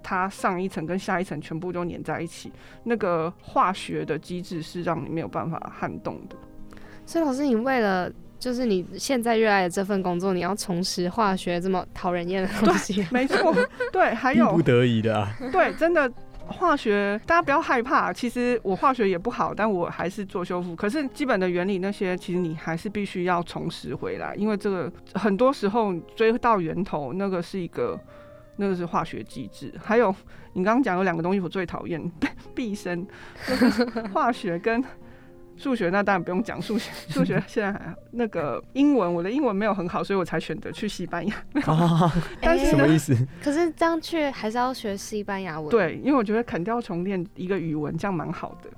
[0.03, 2.53] 它上一层跟下一层全部都粘在一起，
[2.85, 6.37] 那个化学的机制是让你没有办法撼动的。
[7.07, 8.13] 所以老师，你为了
[8.45, 13.55] 就是你现在热爱的这份工作，你要重拾化学这么讨人厌的东西，没错，
[13.91, 16.13] 对，还有不得已的啊， 对，真的
[16.47, 18.13] 化学，大家不要害怕。
[18.13, 20.77] 其实我化学也不好，但我还是做修复。
[20.77, 27.99] 可是基本的原理那些，其实你还是必须要重拾回来，因为这个很多时候追到源头，那个是一个，
[28.57, 29.73] 那个是化学机制。
[29.83, 30.15] 还有
[30.53, 32.13] 你刚刚讲有两个东西，我最讨厌，
[32.55, 33.07] 毕生，
[34.13, 34.85] 化学跟。
[35.57, 41.35] 数学那当然不用讲，数学 数学现在还那个英文，我的英文没有很好，所以我才选择去西班牙。
[42.41, 43.17] 但是什么意思？
[43.43, 45.71] 可是这样去还是要学西班牙文。
[45.71, 48.71] 对，因为我觉得砍掉重练一个语文，这样蛮好的。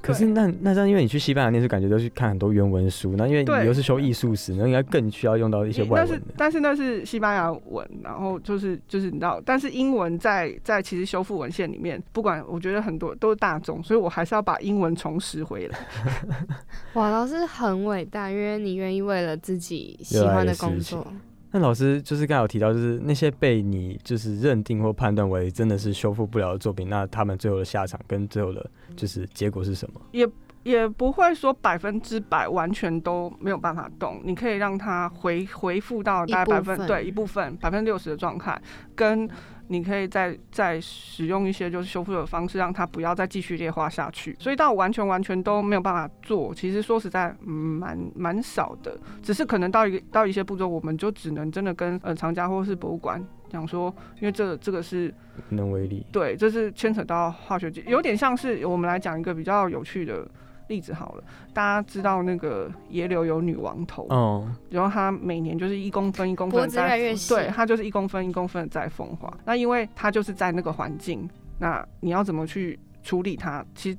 [0.00, 6.06] 可是那那这样，因为你去西班牙念书，感觉都去看很多原文书，那因为你又是修艺术史，那应该更需要用到一些外文。
[6.06, 15.78] 但是但是那是西班牙文，然后就是就是你知道，但是英文在在其实修复文献里面，不管我觉得很多都是大众，所以我还是要把英文重拾回来。
[16.94, 21.06] 哇，老师很伟大，因为你愿意为了自己喜欢的工作。
[21.52, 30.00] 那老师就是刚才有提到，就是那些被你就是认定或判断为真的是修复不了的作品，那他们最后的下场跟最后的就是结果是什么？
[30.12, 30.28] 也
[30.64, 38.60] 也不会说百分之百完全都没有办法动，你可以让它回回复到大概百分对一部分百分之六十的状态
[38.94, 39.28] 跟。
[39.68, 44.36] 你可以再再使用一些就是修复的方式，让它不要再继续劣化下去。
[44.38, 48.98] 所以到完全完全都没有办法做，其实说实在，嗯蛮蛮少的。
[49.22, 55.12] 只是可能到一个到一些步骤，我们就只能真的跟呃藏家或是博物馆讲说，因为这这个是
[55.50, 56.06] 无能为力。
[56.12, 60.26] 对，这是牵扯到化学有点像是我们来讲一个比较有趣的。
[60.68, 66.98] 例子好了，大家知道那个野柳有女王头，哦，然后它每年就是一公分一公分在，
[67.28, 69.32] 对，它就是一公分一公分在风化。
[69.44, 73.64] 那因为它就是在那个环境，那你要怎么去处理它？
[73.74, 73.98] 其实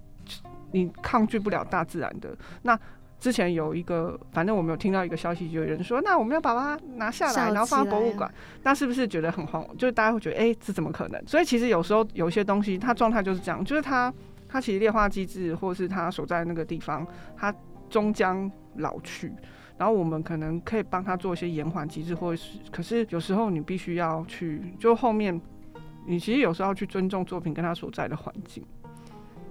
[0.72, 2.36] 你抗拒不了大自然的。
[2.62, 2.78] 那
[3.20, 8.30] 之前有一个，反正我们有听到一个消息，就有人说，那我们要把它拿下来，然后放在博物馆。
[8.64, 9.66] 那是不是觉得很荒？
[9.78, 11.24] 就是大家会觉得，哎，这怎么可能？
[11.26, 14.14] 所以其实有时候有些东西，它状态就是这样，就是它。
[14.48, 17.54] 它其实劣化机制，或是它所在那个地方，它
[17.90, 19.34] 终将老去。
[19.78, 25.40] 然后我们可能可以帮他做一些延缓机制，或是，可是有时候你必须要去，就后面
[26.08, 28.66] 你其实有时候要去尊重作品跟它所在的环境。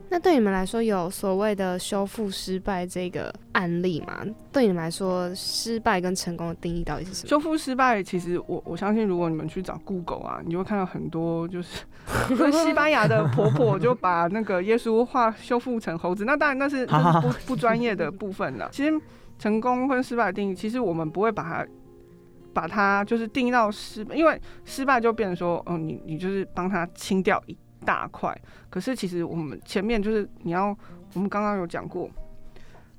[0.09, 4.25] 那对你们来说，有所谓的修复失败这个案例吗？
[4.53, 7.29] 对你们来说，失败跟成功的定义到底是什么？
[7.29, 11.85] 修复失败，其实我我相信，如果你们去找 Google 啊，你就会看到很多， 就是
[12.53, 16.25] 西班牙的婆婆就把那个耶稣画修复成猴子。
[16.25, 18.69] 那当然那是那是不 不专业的部分了。
[18.71, 19.01] 其实
[19.39, 21.67] 成功跟失败的定义，其实我们不会把它
[22.55, 27.57] 把它就是定义到失，因为失败就变成说，哦，你你就是帮他清掉一。
[27.85, 28.37] 大块，
[28.71, 30.77] 可是其实我们前面就是你要，
[31.15, 32.11] 我们刚刚有讲过，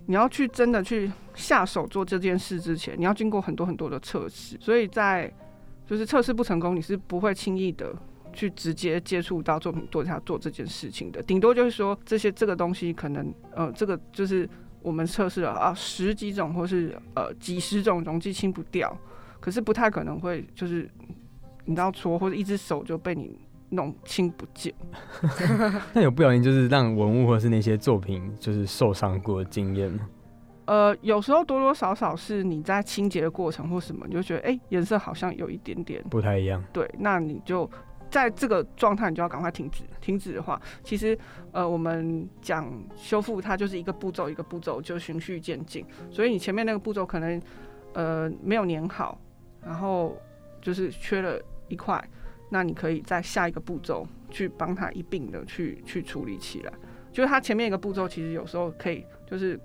[0.06, 5.32] 你要去真的去下手做这件事之前，你要经过很多很多的测试，所以在
[5.86, 7.94] 就是测试不成功，你是不会轻易的
[8.32, 14.48] 去直接接触到作品对他做这件事情的，顶多就是说这些这个东西可能呃这个就是
[14.82, 18.96] 我们测试了啊十几种或是呃几十种溶剂清不掉，
[19.40, 20.90] 可是不太可能会就是
[21.66, 23.38] 你知道搓或者一只手就被你。
[23.70, 24.74] 弄清不见，
[25.93, 30.07] 那有不小心就是让文物或是那些作品就是受伤过的经验吗？
[30.65, 36.63] 呃，有时候多多少少是你在清洁的过程或什么，你就觉得哎，颜色好像有一点点不太一样。
[36.74, 37.70] 对，那你就
[38.09, 39.84] 在这个状态，你就要赶快停止。
[40.01, 41.18] 停止的话，其实
[41.51, 47.41] 呃，我们讲修复，它就是一个步骤一个步骤就循序渐进，所以你前面那个步骤可能
[47.93, 49.20] 呃没有粘好，
[49.61, 50.18] 然后
[50.61, 52.01] 就是缺了一块。
[52.50, 56.72] 那你可以在下一个步骤去帮他一并的去去处理起来，
[57.12, 59.60] 就是他前面一个步骤其实有时候可以就是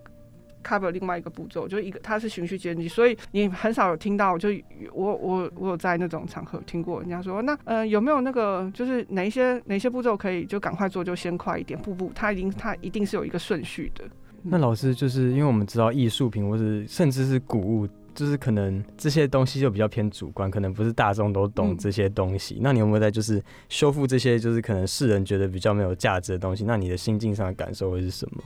[0.65, 4.49] cover 另外一个步骤，就一个它是循序渐进，所以你很少有听到，就
[4.93, 14.05] 我我我有在那种场合听过人家说，那呃有没有那个就是哪一些哪些步骤可以就赶快做就先快一点，步步它一定它一定是有一个顺序的。
[14.43, 17.89] 那老师就是因为我们知道艺术品或是甚至是古物。
[18.15, 22.59] 就是可能这些东西就比较偏主观，可能不是大众都懂这些东西。
[22.61, 26.65] 那你有没有在就是修复这些就是可能世人觉得比较没有价值的东西？
[26.65, 28.43] 那你的心境上的感受会是什么？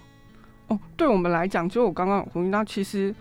[0.68, 3.14] 哦，对我们来讲，就我刚刚回应到，其实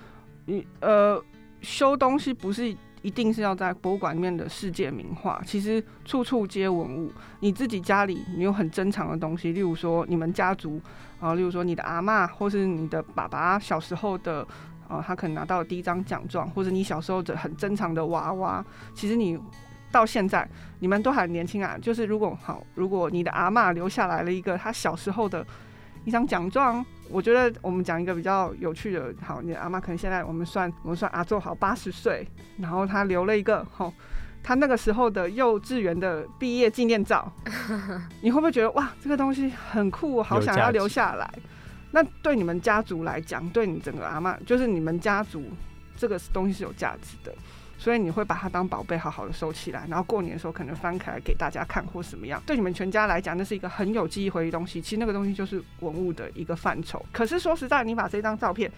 [0.45, 1.19] 你呃
[1.61, 7.11] 修东西不是一定是要在博物馆里面的世界名画，其实处处皆文物。
[7.39, 10.79] 你自己家里你有很珍藏的东西，例如说你们家族
[11.19, 14.47] 啊，例如说你的阿妈或是你的爸爸小时候的。
[14.87, 18.63] 哦，他可能拿到第一张奖状，或者你小时候的很珍藏的娃娃，
[18.93, 19.39] 其实你
[19.91, 20.47] 到现在
[20.79, 21.77] 你们都还年轻啊。
[21.81, 25.45] 就是如果好，如果你的阿妈留下来了一个他小时候的
[26.03, 32.27] 一张奖状，我觉得我们讲一个比较有趣的，好，你的阿妈可能现在我们算我们算阿做好八十岁，
[32.57, 33.91] 然后他留了一个好，
[34.43, 37.31] 他那个时候的幼稚园的毕业纪念照，
[38.21, 41.27] 你会不会觉得哇，这个东西很酷，好想要留下来？
[41.91, 45.43] 那对你们家族来讲，对你整个阿妈，就是你们家族
[45.97, 47.33] 这个东西是有价值的。
[47.77, 52.41] 所以你会把它当宝贝好好的收起来，然后过年的时候可能翻开来给大家看或什么样。
[52.45, 54.81] 对你们全家来讲，那是一个很有记忆回忆东西。
[54.81, 57.05] 其实那个东西就是文物的一个范畴。
[57.11, 58.71] 可是说实在，你把这张照片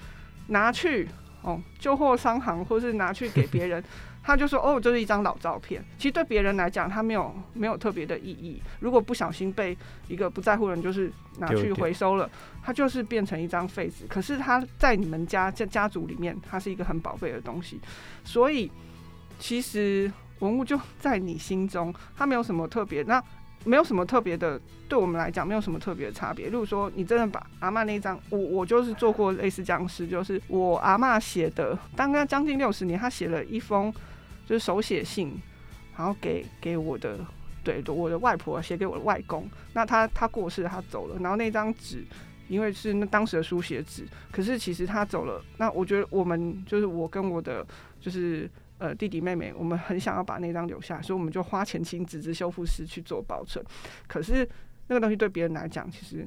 [0.48, 1.08] 拿去
[1.44, 3.82] 哦旧货商行，或是拿去给别人。
[4.28, 5.82] 他就说：“哦，这是一张老照片。
[5.98, 8.62] 其实对别人来讲，他没有没有特别的意义。
[8.82, 9.76] 如果不小心被
[10.10, 11.10] 一个不在乎人就是
[11.40, 12.30] 拿去回收了，
[12.62, 14.06] 它就是变成一张废纸。
[14.10, 17.80] 可是他在你们家家家族里面，它是一个很宝贝的东西。
[18.26, 18.70] 所以
[19.40, 23.02] 其实文物就在你心中，它没有什么特别。
[23.04, 23.24] 那。”
[23.66, 24.58] 没有什么特别的，
[24.88, 26.46] 对我们来讲没有什么特别的差别。
[26.46, 33.94] 例如说，你真的把阿妈那张，我我就是做过类似这样事，就是我阿妈写的，大概将近六十年，他写了一封
[34.48, 35.40] 就是手写信，
[35.96, 37.20] 然后给给我的，
[37.64, 39.48] 对，我的外婆写给我的外公。
[39.74, 42.04] 那他他过世，他走了，然后那张纸，
[42.48, 45.44] 因为是那当时的书写纸，可是其实他走了。
[45.58, 47.64] 那我觉得我们就是我跟我的
[48.00, 48.50] 就是。
[48.80, 53.66] 呃，弟弟妹妹，我们很想要把那张留下，所以我们就花钱请纸质修复师去做保存。
[54.08, 54.48] 可是
[54.86, 56.24] 那个东西对别人来讲，其实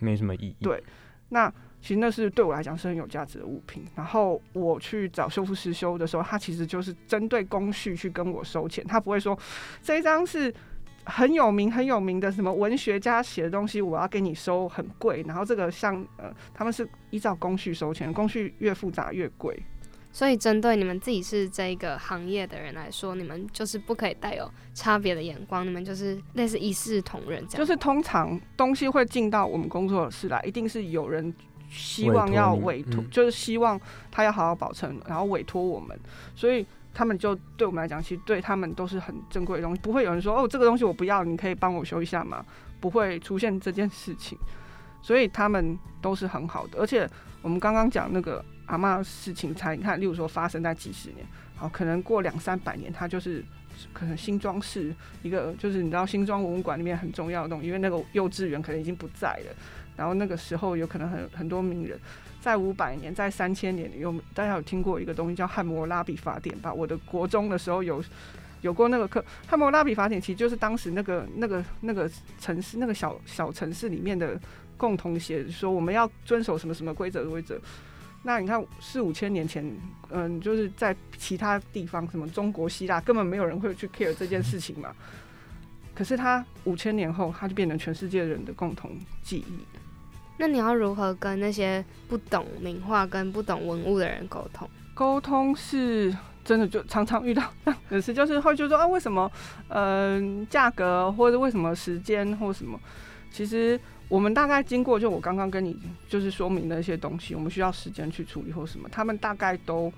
[0.00, 0.56] 没什么意义。
[0.60, 0.82] 对，
[1.28, 1.48] 那
[1.82, 3.84] 其实那是对我来讲是很有价值的物品。
[3.94, 9.38] 然后我去找修复师修的时候，他其实就是针对工序去跟我收钱，他不会说
[9.82, 10.54] 这一张是
[11.04, 15.22] 很有名很有名的什么文学家写的东西，我要给你收很贵。
[15.26, 19.60] 然后这个像呃，他们是依照工序收钱，工序越复杂越贵。
[20.14, 27.58] 所以，针对你们自己是这个行业的人来说，你们就是不可以带有差别的眼光，你们就是类似一视同仁这样。
[27.58, 31.34] 就是通常东西会进到我们工作室来，一定是有人
[31.72, 35.98] 希望要委托，就是希望他要好好保存，然后委托我们。
[36.36, 42.44] 所以他们就对我们来讲，其实对他们都是很珍贵的东西，不会有人说哦，这个东西我不要，你可以帮我修一下吗？
[42.80, 44.38] 不会出现这件事情。
[45.00, 47.08] 所以他们都是很好的，而且
[47.40, 48.44] 我们刚刚讲那个。
[48.66, 53.44] 阿妈事情才你看，例如说发生在几十年，好，可能过两三百年，它就是
[53.92, 59.54] 可能新庄是一个，就是你知道新庄文物馆里面很重要的东西，因为那个幼稚园可能已经不在了。
[59.96, 61.98] 然后那个时候有可能很很多名人，
[62.40, 66.72] 在五百年，在三千年，有大家有听过一个东西叫汉谟拉比法典吧？
[66.72, 68.02] 我的国中的时候有
[68.62, 74.40] 有过那个课，汉谟拉比法典其实就是当时那个那个那个城市那个小小城市里面的
[74.76, 77.60] 共同写说我们要遵守什么什么规则的规则。
[78.24, 79.68] 那你看四五千年前，
[80.10, 84.94] 嗯，就是在其他地方，什么中国、希腊，根本没有人会去 care 这件事情嘛。
[85.94, 88.90] 可是它五千年后，它就变成全世界人的共同
[89.22, 89.64] 记忆。
[90.38, 94.68] 那你要如何跟那些不懂名画、跟不懂文物的人沟通？
[94.94, 96.14] 沟通是
[96.44, 99.30] 真的就常常遇到这样的事，就是会就说啊，为什么，
[99.68, 102.78] 嗯，价格或者为什么时间或什么，
[103.30, 103.78] 其实。
[104.08, 105.74] 我们大概经过，就我刚刚跟你
[106.06, 109.90] 就是说明的一些东西，我们需要时间去处理或什么，他们大概都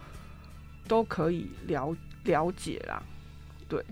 [0.87, 1.93] 都可以了
[2.23, 3.03] 了解啦。
[3.69, 3.85] 对，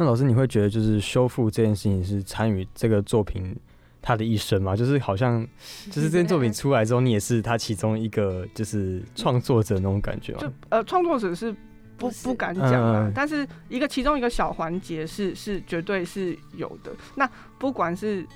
[0.00, 3.54] 那老师你会觉得就是修复这件事情是参与这个作品
[4.00, 4.74] 他的一生吗？
[4.74, 5.46] 就是好像
[5.92, 10.38] 就是这件作品出来之后，你也是他其中一个就是创作者那种感觉吗？
[10.40, 11.54] 就呃，创作者是
[11.98, 16.90] 不不敢讲啊，但是一个其中一个小环节是是绝对是有的。
[17.14, 17.28] 那
[17.58, 18.26] 不管是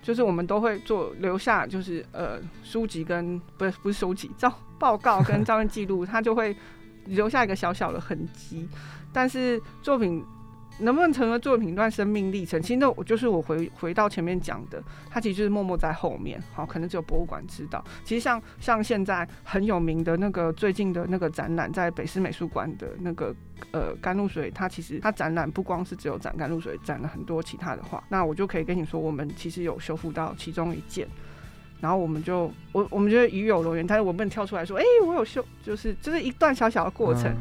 [0.00, 6.56] 就是我们都会做留下，就是呃书籍跟不是不是书籍照报告跟 照片记录，它就会
[7.04, 8.66] 留下一个小小的痕迹，
[9.12, 10.24] 但是作品。
[10.80, 12.60] 能不能成为作品一段生命历程？
[12.60, 17.84] 其实那我就是我回回到前面讲的，它其实就是默默在后面，好，可能只有博物馆知道。
[18.04, 23.34] 其实像像现在很有名的那个最近的那个展览，在北师美术馆的那个
[23.70, 28.02] 呃甘露水，它其实它展览不光是只有展甘露水，展了很多其他的画。
[28.08, 31.06] 那我就可以跟你说，我们其实有修复到其中一件，
[31.80, 37.32] 然后我们就我我们觉得与有荣焉，但是我不能跳出来说，哎，我有修，就是就是一段小小的过程。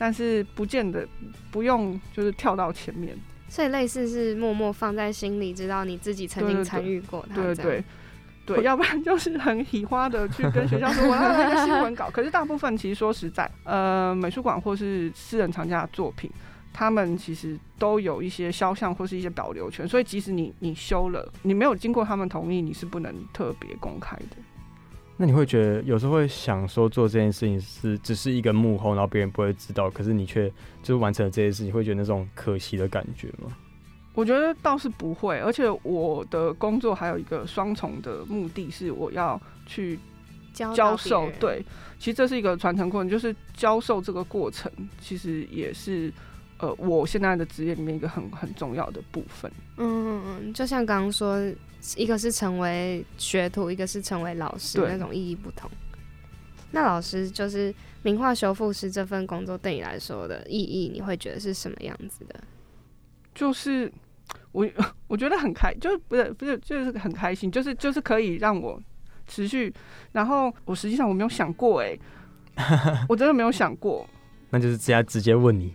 [0.00, 1.06] 但是不见得
[1.50, 3.14] 不用，就是跳到前面。
[3.50, 7.22] 所以类似是默默放在心里，知道你自己曾经参与过。
[7.34, 7.84] 对对
[8.46, 12.08] 对，要不然就是很喜欢的去跟学校说我要那个新闻稿。
[12.10, 16.30] 可是大部分其实说实在， 呃，美术馆或是私人藏家的作品，
[16.72, 24.36] 他们其实都有一些肖像或是一些保留权，所以即使你你修了，你没有经过他们同意，你是不能特别公开的。
[25.22, 30.48] 那你会觉得有时候会想说做这件事情是只是一个幕后，然后别人不会知道，可是你却
[30.82, 33.54] 就是完成了这件事情，会觉得那种可惜的感觉吗？
[34.14, 39.98] 我觉得倒是不会，而且我的工作还有一个双重的目的是我要去
[40.54, 41.30] 教授。
[41.38, 41.62] 对，
[41.98, 46.10] 其实这是一个传承过程，就是教授这个过程，其实也是
[46.60, 49.52] 呃我现在的职业里面一个很很重要的部分。
[49.76, 51.38] 嗯嗯嗯，就像刚刚说。
[51.96, 55.70] 一个是成为学徒，一个是成为老师，那种意义不同。
[56.72, 62.40] 那老师就是名画修复师这份工作对你来说的意义，你会觉得是什么样子的？
[63.34, 63.90] 就是
[64.52, 64.68] 我
[65.08, 68.80] 我觉得很开，就是不是不是就是很开心，就是就是可以让我
[69.26, 69.72] 持续。
[70.12, 71.98] 然后我实际上我没有想过，哎，
[73.08, 74.06] 我真的没有想过。
[74.50, 75.74] 那就是直接直接问你，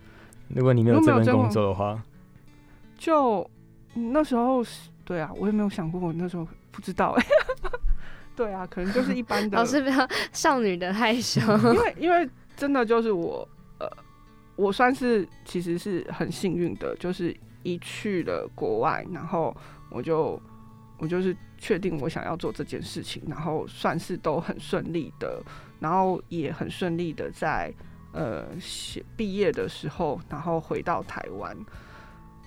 [0.49, 2.01] 如果你没有这份工作的话，
[2.97, 3.49] 就
[3.93, 7.25] 那时候是，对啊，我也没有想过，我那时候不知道，哎，
[8.35, 9.57] 对啊，可能就是 一般的。
[9.57, 11.39] 老师比较少女的害羞，
[11.73, 12.27] 因为因为
[12.57, 13.47] 真的就是我，
[13.79, 13.87] 呃，
[14.55, 19.55] 我算是其实是很幸运的，就是一去了国外，然后
[19.89, 20.41] 我就
[20.97, 25.41] 我就是确定我想要做这件事情，然后算是都很顺利的，
[25.79, 27.71] 然后也很顺利的在。
[28.17, 31.53] 呃，写毕业的时候，然后回到台湾，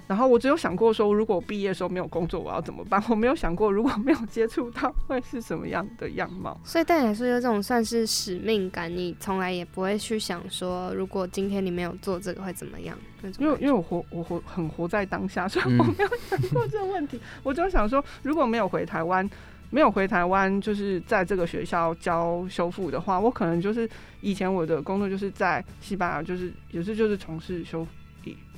[0.09, 3.01] 然后我只有想过说，如果毕业的时候没有工作，我要怎么办？
[3.09, 6.59] 我没有想过，如果没有接触到，会是什么样的样貌。
[6.65, 12.99] 所以对你来说，有这种算是使命感，你从来也不会去想说，如果今天你没有做这个会怎么样？
[13.39, 17.21] 因为因为我活我活很活在当下，所以我没有想过这个问题。
[17.43, 19.29] 我就想说，如果没有回台湾。
[19.71, 23.87] 没有回台湾，就是在这个学校教修复的话，我可能就是
[24.23, 27.91] 以前我的工作就是在西班牙，就是也是就是从事修复。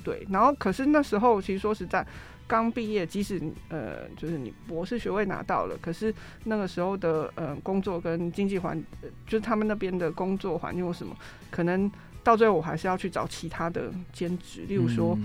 [0.03, 2.05] 对，然后可是那时候其实说实在，
[2.47, 6.13] 刚毕业，即使呃就是你博士学位拿到了，可是
[6.45, 8.81] 那个时候的呃工作跟经济环，
[9.25, 11.15] 就是他们那边的工作环境或什么，
[11.49, 11.89] 可能
[12.23, 15.17] 到最后我还是要去找其他的兼职，例如说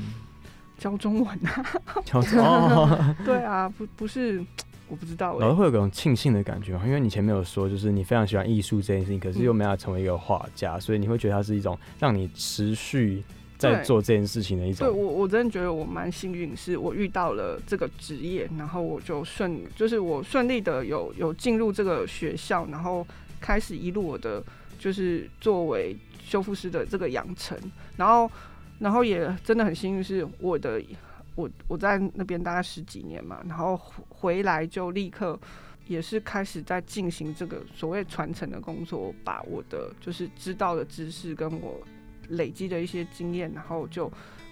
[0.78, 1.64] 教中文啊，
[2.04, 4.44] 教中文 对啊，不不是。
[4.88, 6.82] 我不知道，老师会有种庆幸的感觉嘛？
[6.86, 13.20] 因为你前面有说，就是你非常喜欢艺术这件事情，可是又没有成为一个画家，所以你会觉得它是一种让你持续
[13.58, 14.86] 在做这件事情的一种。
[14.86, 23.06] 对我，我真的觉得我蛮幸运，是我遇到了这个职业，然后我就顺，就是我顺利的有有进入这个学校，然后
[23.40, 24.42] 开始一路我的
[24.78, 27.58] 就是作为修复师的这个养成，
[27.96, 28.30] 然后
[28.78, 30.82] 然后也真的很幸运，是我的。
[31.34, 33.78] 我我在那边大概十几年嘛，然后
[34.08, 35.38] 回来就立刻
[35.86, 41.78] 也是开始在进行这个所谓传承的工作，把我的就是知道的知识跟我
[42.30, 44.10] 累积的一些经验，然后就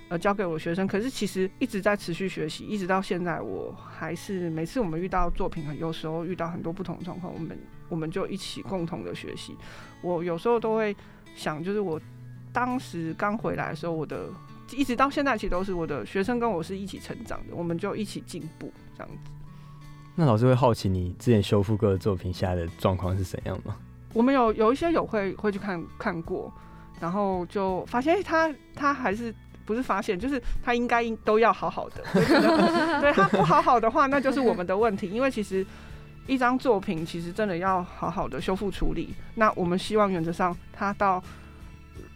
[0.08, 0.86] 呃教给我学生。
[0.86, 7.58] 可是其实一直在持续学习，一直到现在，我还是每次我们遇到作品，有时候遇到很多不同的状况，我们
[7.88, 9.56] 我们就一起共同的学习。
[10.02, 10.96] 我有时候都会
[11.34, 12.00] 想，就是我
[12.52, 14.28] 当时刚回来的时候，我的。
[14.72, 19.30] 一直到现在，其实都是我的学生跟我是一起成长的，我们就一起进步这样子。
[20.16, 23.76] 那老师会好奇你之前修复过的作品现在的状况是怎样吗？
[24.14, 26.50] 我们有有一些有会会去看看过，
[27.00, 29.34] 然后就发现他他还是
[29.64, 32.02] 不是发现，就是他应该都要好好的。
[33.00, 35.08] 对他不好好的话，那就是我们的问题。
[35.10, 35.66] 因为其实
[36.26, 39.14] 一张作品其实真的要好好的修复处理。
[39.34, 41.22] 那我们希望原则上它到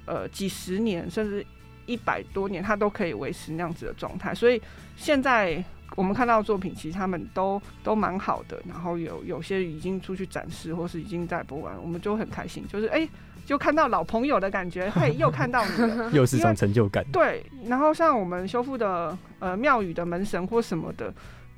[0.07, 1.45] 呃几十年甚至。
[1.89, 4.61] 一百多年，它都可以维持那样子的状态，所以
[4.95, 5.65] 现在
[5.97, 8.63] 我们看到的作品，其实他们都都蛮好的。
[8.69, 13.09] 然后有有些已经出去展示，或是已经在播完，我们就很开心，就是哎，
[13.49, 17.03] 就看到老朋友的感觉， 嘿，又看到你了， 又是种成就感。
[17.11, 21.11] 对，然后像我们修复的呃庙宇的门神或什么的。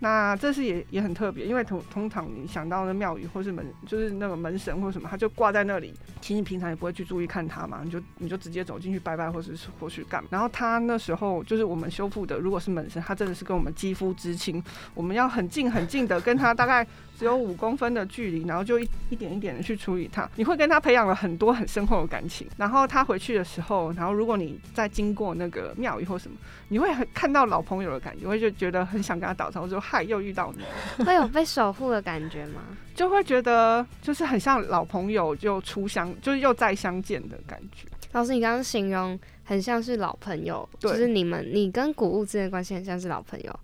[0.03, 5.93] 那这是也也很特别，因为通通常你想到的庙宇或是门，就是那个门神或什么，他就挂在那里。
[6.21, 10.25] 其实你平常也不会去注意看他嘛，你就你就直接走进去拜拜，或者是或去干。
[10.31, 14.63] 然后他那时候就是我们修复的，如果是门神，他真的是跟我们肌肤之亲，
[14.95, 16.87] 我们要很近很近的跟他大概。
[17.21, 20.27] 只有五公分的距离，然后就一一点一点的去处理它。
[20.37, 22.49] 你会跟他培养了很多很深厚的感情。
[22.57, 26.37] 然后他回去的时候，然后如果你再经过那个庙宇或什么，
[26.69, 32.63] 你会很看到老朋友的感觉，会就觉得很想跟他打招呼，说嗨，又遇到你，会 有被守护的感觉吗？
[32.95, 37.87] 就会觉得就是很像老朋友就初相，就是又再相见的感觉。
[38.13, 43.61] 老师，你刚刚形容很像是老朋友，就是你们你跟古物之间的关系很像是老朋友。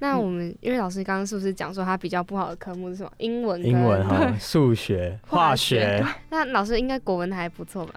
[0.00, 3.12] 那我们因为老师刚刚是不是讲说他比较不好的科目是什么？
[3.18, 6.04] 英文、英文哈、 数学、化学。
[6.30, 7.94] 那老师应该国文还不错吧？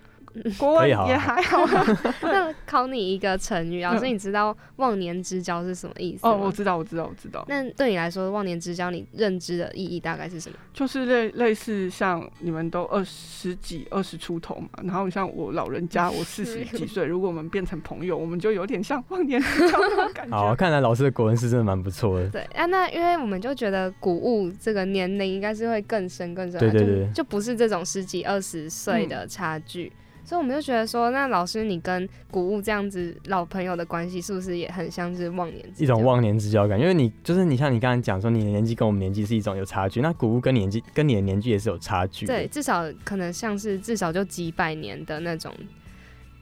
[0.58, 1.66] 国文也还好。
[2.24, 7.46] 那考你一个成语，老师，你知道忘年之交是什么意思哦，我知道，我知道，我知道。
[7.48, 10.58] 那对你来说，忘年之交你认知的意义大概是什么？
[10.74, 20.36] 就是类类似像你们都二十几、二十出头嘛，然后像我老人家， 我四十几岁，如果我们变成朋友，我们就有点像忘年之交那种感觉。
[20.38, 22.28] 好，看来老师的国文是真的蛮不错的。
[22.30, 29.92] 对啊，那因为我们就觉得古物这个年龄应该是会更深更深，对对对，就不是这种十几二十岁的差距。
[30.26, 36.80] 所以我们就觉得说，那老师你跟古物这样子老朋友的关系，是不是也很像是忘年一种忘年之交感？
[36.80, 42.26] 因为你就是你像你刚才讲说，你的年纪跟我们年纪是一种有差距，那古物跟年纪跟你的年纪也是有差距。
[42.26, 45.53] 对，至少可能像是至少就几百年的那种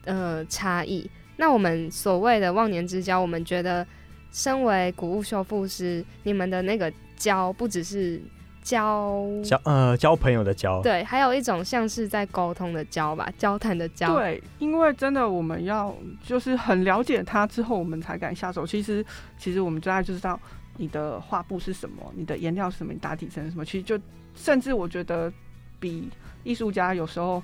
[0.04, 1.10] 呃差异。
[1.36, 3.84] 那我们所谓的忘年之交，我们觉得
[4.30, 8.22] 身为古物修复师，你们的那个交不只是。
[8.62, 14.16] 交交呃交朋友的交，对，还有一种像是在沟通的交吧，交谈的交。
[14.16, 15.94] 对，因为真的我们要
[16.24, 18.66] 就是很了解他之后，我们才敢下手。
[18.66, 19.04] 其实
[19.36, 20.38] 其实我们大概就知道
[20.76, 23.64] 你的画布是什么，你的颜料是什么，你打底层什么。
[23.64, 23.98] 其实就
[24.34, 25.32] 甚至我觉得
[25.80, 26.08] 比
[26.44, 27.42] 艺术家有时候，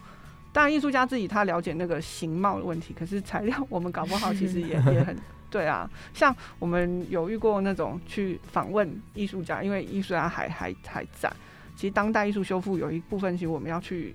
[0.53, 5.17] 当然艺术家自己他了解那个形貌的问题，可是材料我们搞不好其实也 也很。
[5.51, 11.33] 对啊，像我们有遇过那种去访问艺术家，因为艺术家还还还在。
[11.75, 14.13] 其实当代艺术修复有一部分，其实我们要去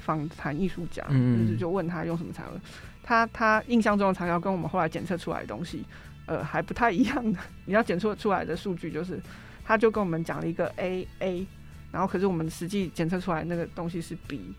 [0.00, 2.52] 访谈艺术家，就是就问他用什么材料，
[3.02, 5.84] 他他印象中的材料跟我们后来检测出来的东西，
[6.26, 7.38] 呃，还不太一样的。
[7.66, 9.20] 你要检测出来的数据就是，
[9.64, 11.46] 他就跟我们讲了一个 A A，
[11.92, 14.54] 然后可是我们实际检测出来那个东西是 B。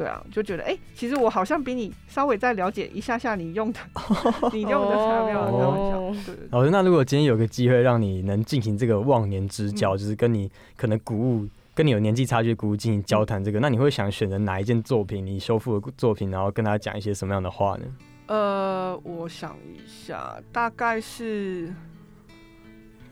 [0.00, 3.78] 对啊，就觉得哎，其实我好像比你稍微再了解一下下你用的，
[4.50, 6.34] 你用的材料那么对。
[6.50, 15.26] 老师，那如果今天有个机会让你能进行这个忘年之交，就是跟你可能古物跟你有年纪差距的古物进行交谈，这个，那你会想选择哪一件作品？
[15.26, 17.84] 你修复的作品，然后跟他讲一些什么样的话呢？
[18.28, 21.70] 呃，我想一下，大概是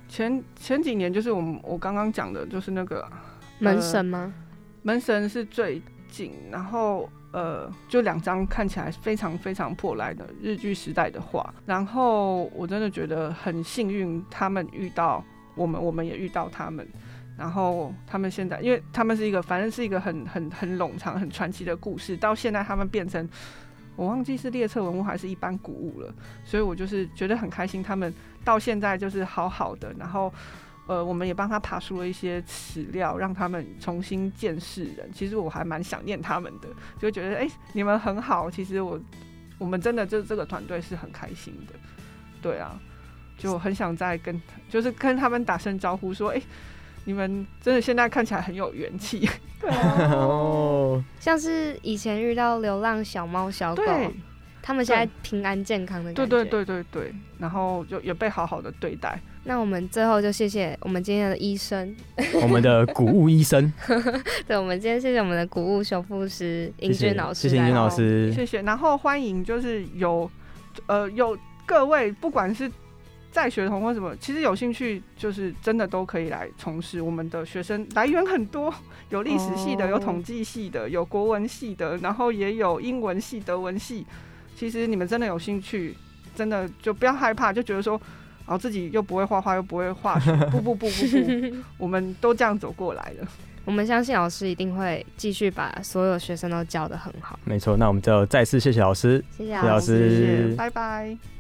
[0.09, 3.07] 前前几年，就是我们我刚刚讲的，就是那个
[3.59, 4.33] 门神吗？
[4.81, 5.83] 门神是最。
[6.51, 15.23] 然后呃，就两张看起来非常非常破烂的日剧时代的画，然后我真的觉得很幸运，他们遇到
[15.55, 16.87] 我们，我们也遇到他们，
[17.37, 23.29] 然后他们现在，因为他们是一个，反正是一个很很很冗长、很传奇的故事，到现在他们变成
[23.95, 26.15] 我忘记是列册文物还是一般古物了，
[26.45, 28.13] 所以我就是觉得很开心，他们
[28.45, 30.33] 到现在就是好好的，然后。
[30.89, 35.09] 呃，我们也帮他爬出了一些史料，让他们重新见世人。
[35.13, 36.69] 其实我还蛮想念他们的，
[36.99, 38.51] 就觉得哎，你们很好。
[38.51, 38.99] 其实我，
[39.59, 41.75] 我们真的就这个团队是很开心的，
[42.41, 42.81] 对啊，
[43.37, 46.41] 就很想再跟，就是跟他们打声招呼，说哎，
[47.05, 49.29] 你们真的现在看起来很有元气，
[49.61, 53.83] 对哦，像是以前遇到流浪小猫小狗。
[54.61, 59.19] 他们现在平安健康的感觉，对对对对对，然后就也被好好的对待。
[59.49, 61.97] 那我们最后就谢谢我们今天的医生，
[62.43, 63.73] 我们的古物医生。
[64.47, 68.61] 对，我们今天谢谢我们的古物修复师英俊老师，谢谢英俊老师，谢谢。
[68.61, 70.31] 然后欢迎就是有
[70.87, 72.71] 呃有各位不管是
[73.33, 77.01] 在学童或什么，其实有兴趣就是真的都可以来从事。
[77.01, 78.73] 我们的学生来源很多，
[79.09, 84.07] 有历史系的，有统计系的，有国文系的，然后也有英文系、德文系。
[84.55, 85.97] 其实你们真的有兴趣，
[86.37, 87.99] 真的就不要害怕，就觉得说，
[88.49, 90.19] 然后自己又不会画画，又不会画，
[90.51, 93.29] 不不不不不， 我们都这样走过来的。
[93.67, 97.39] 我们相信老师一定会继续把所有学生都教得很好。
[97.45, 101.38] 没错，那我们就再次谢谢老师，谢谢老师，拜拜。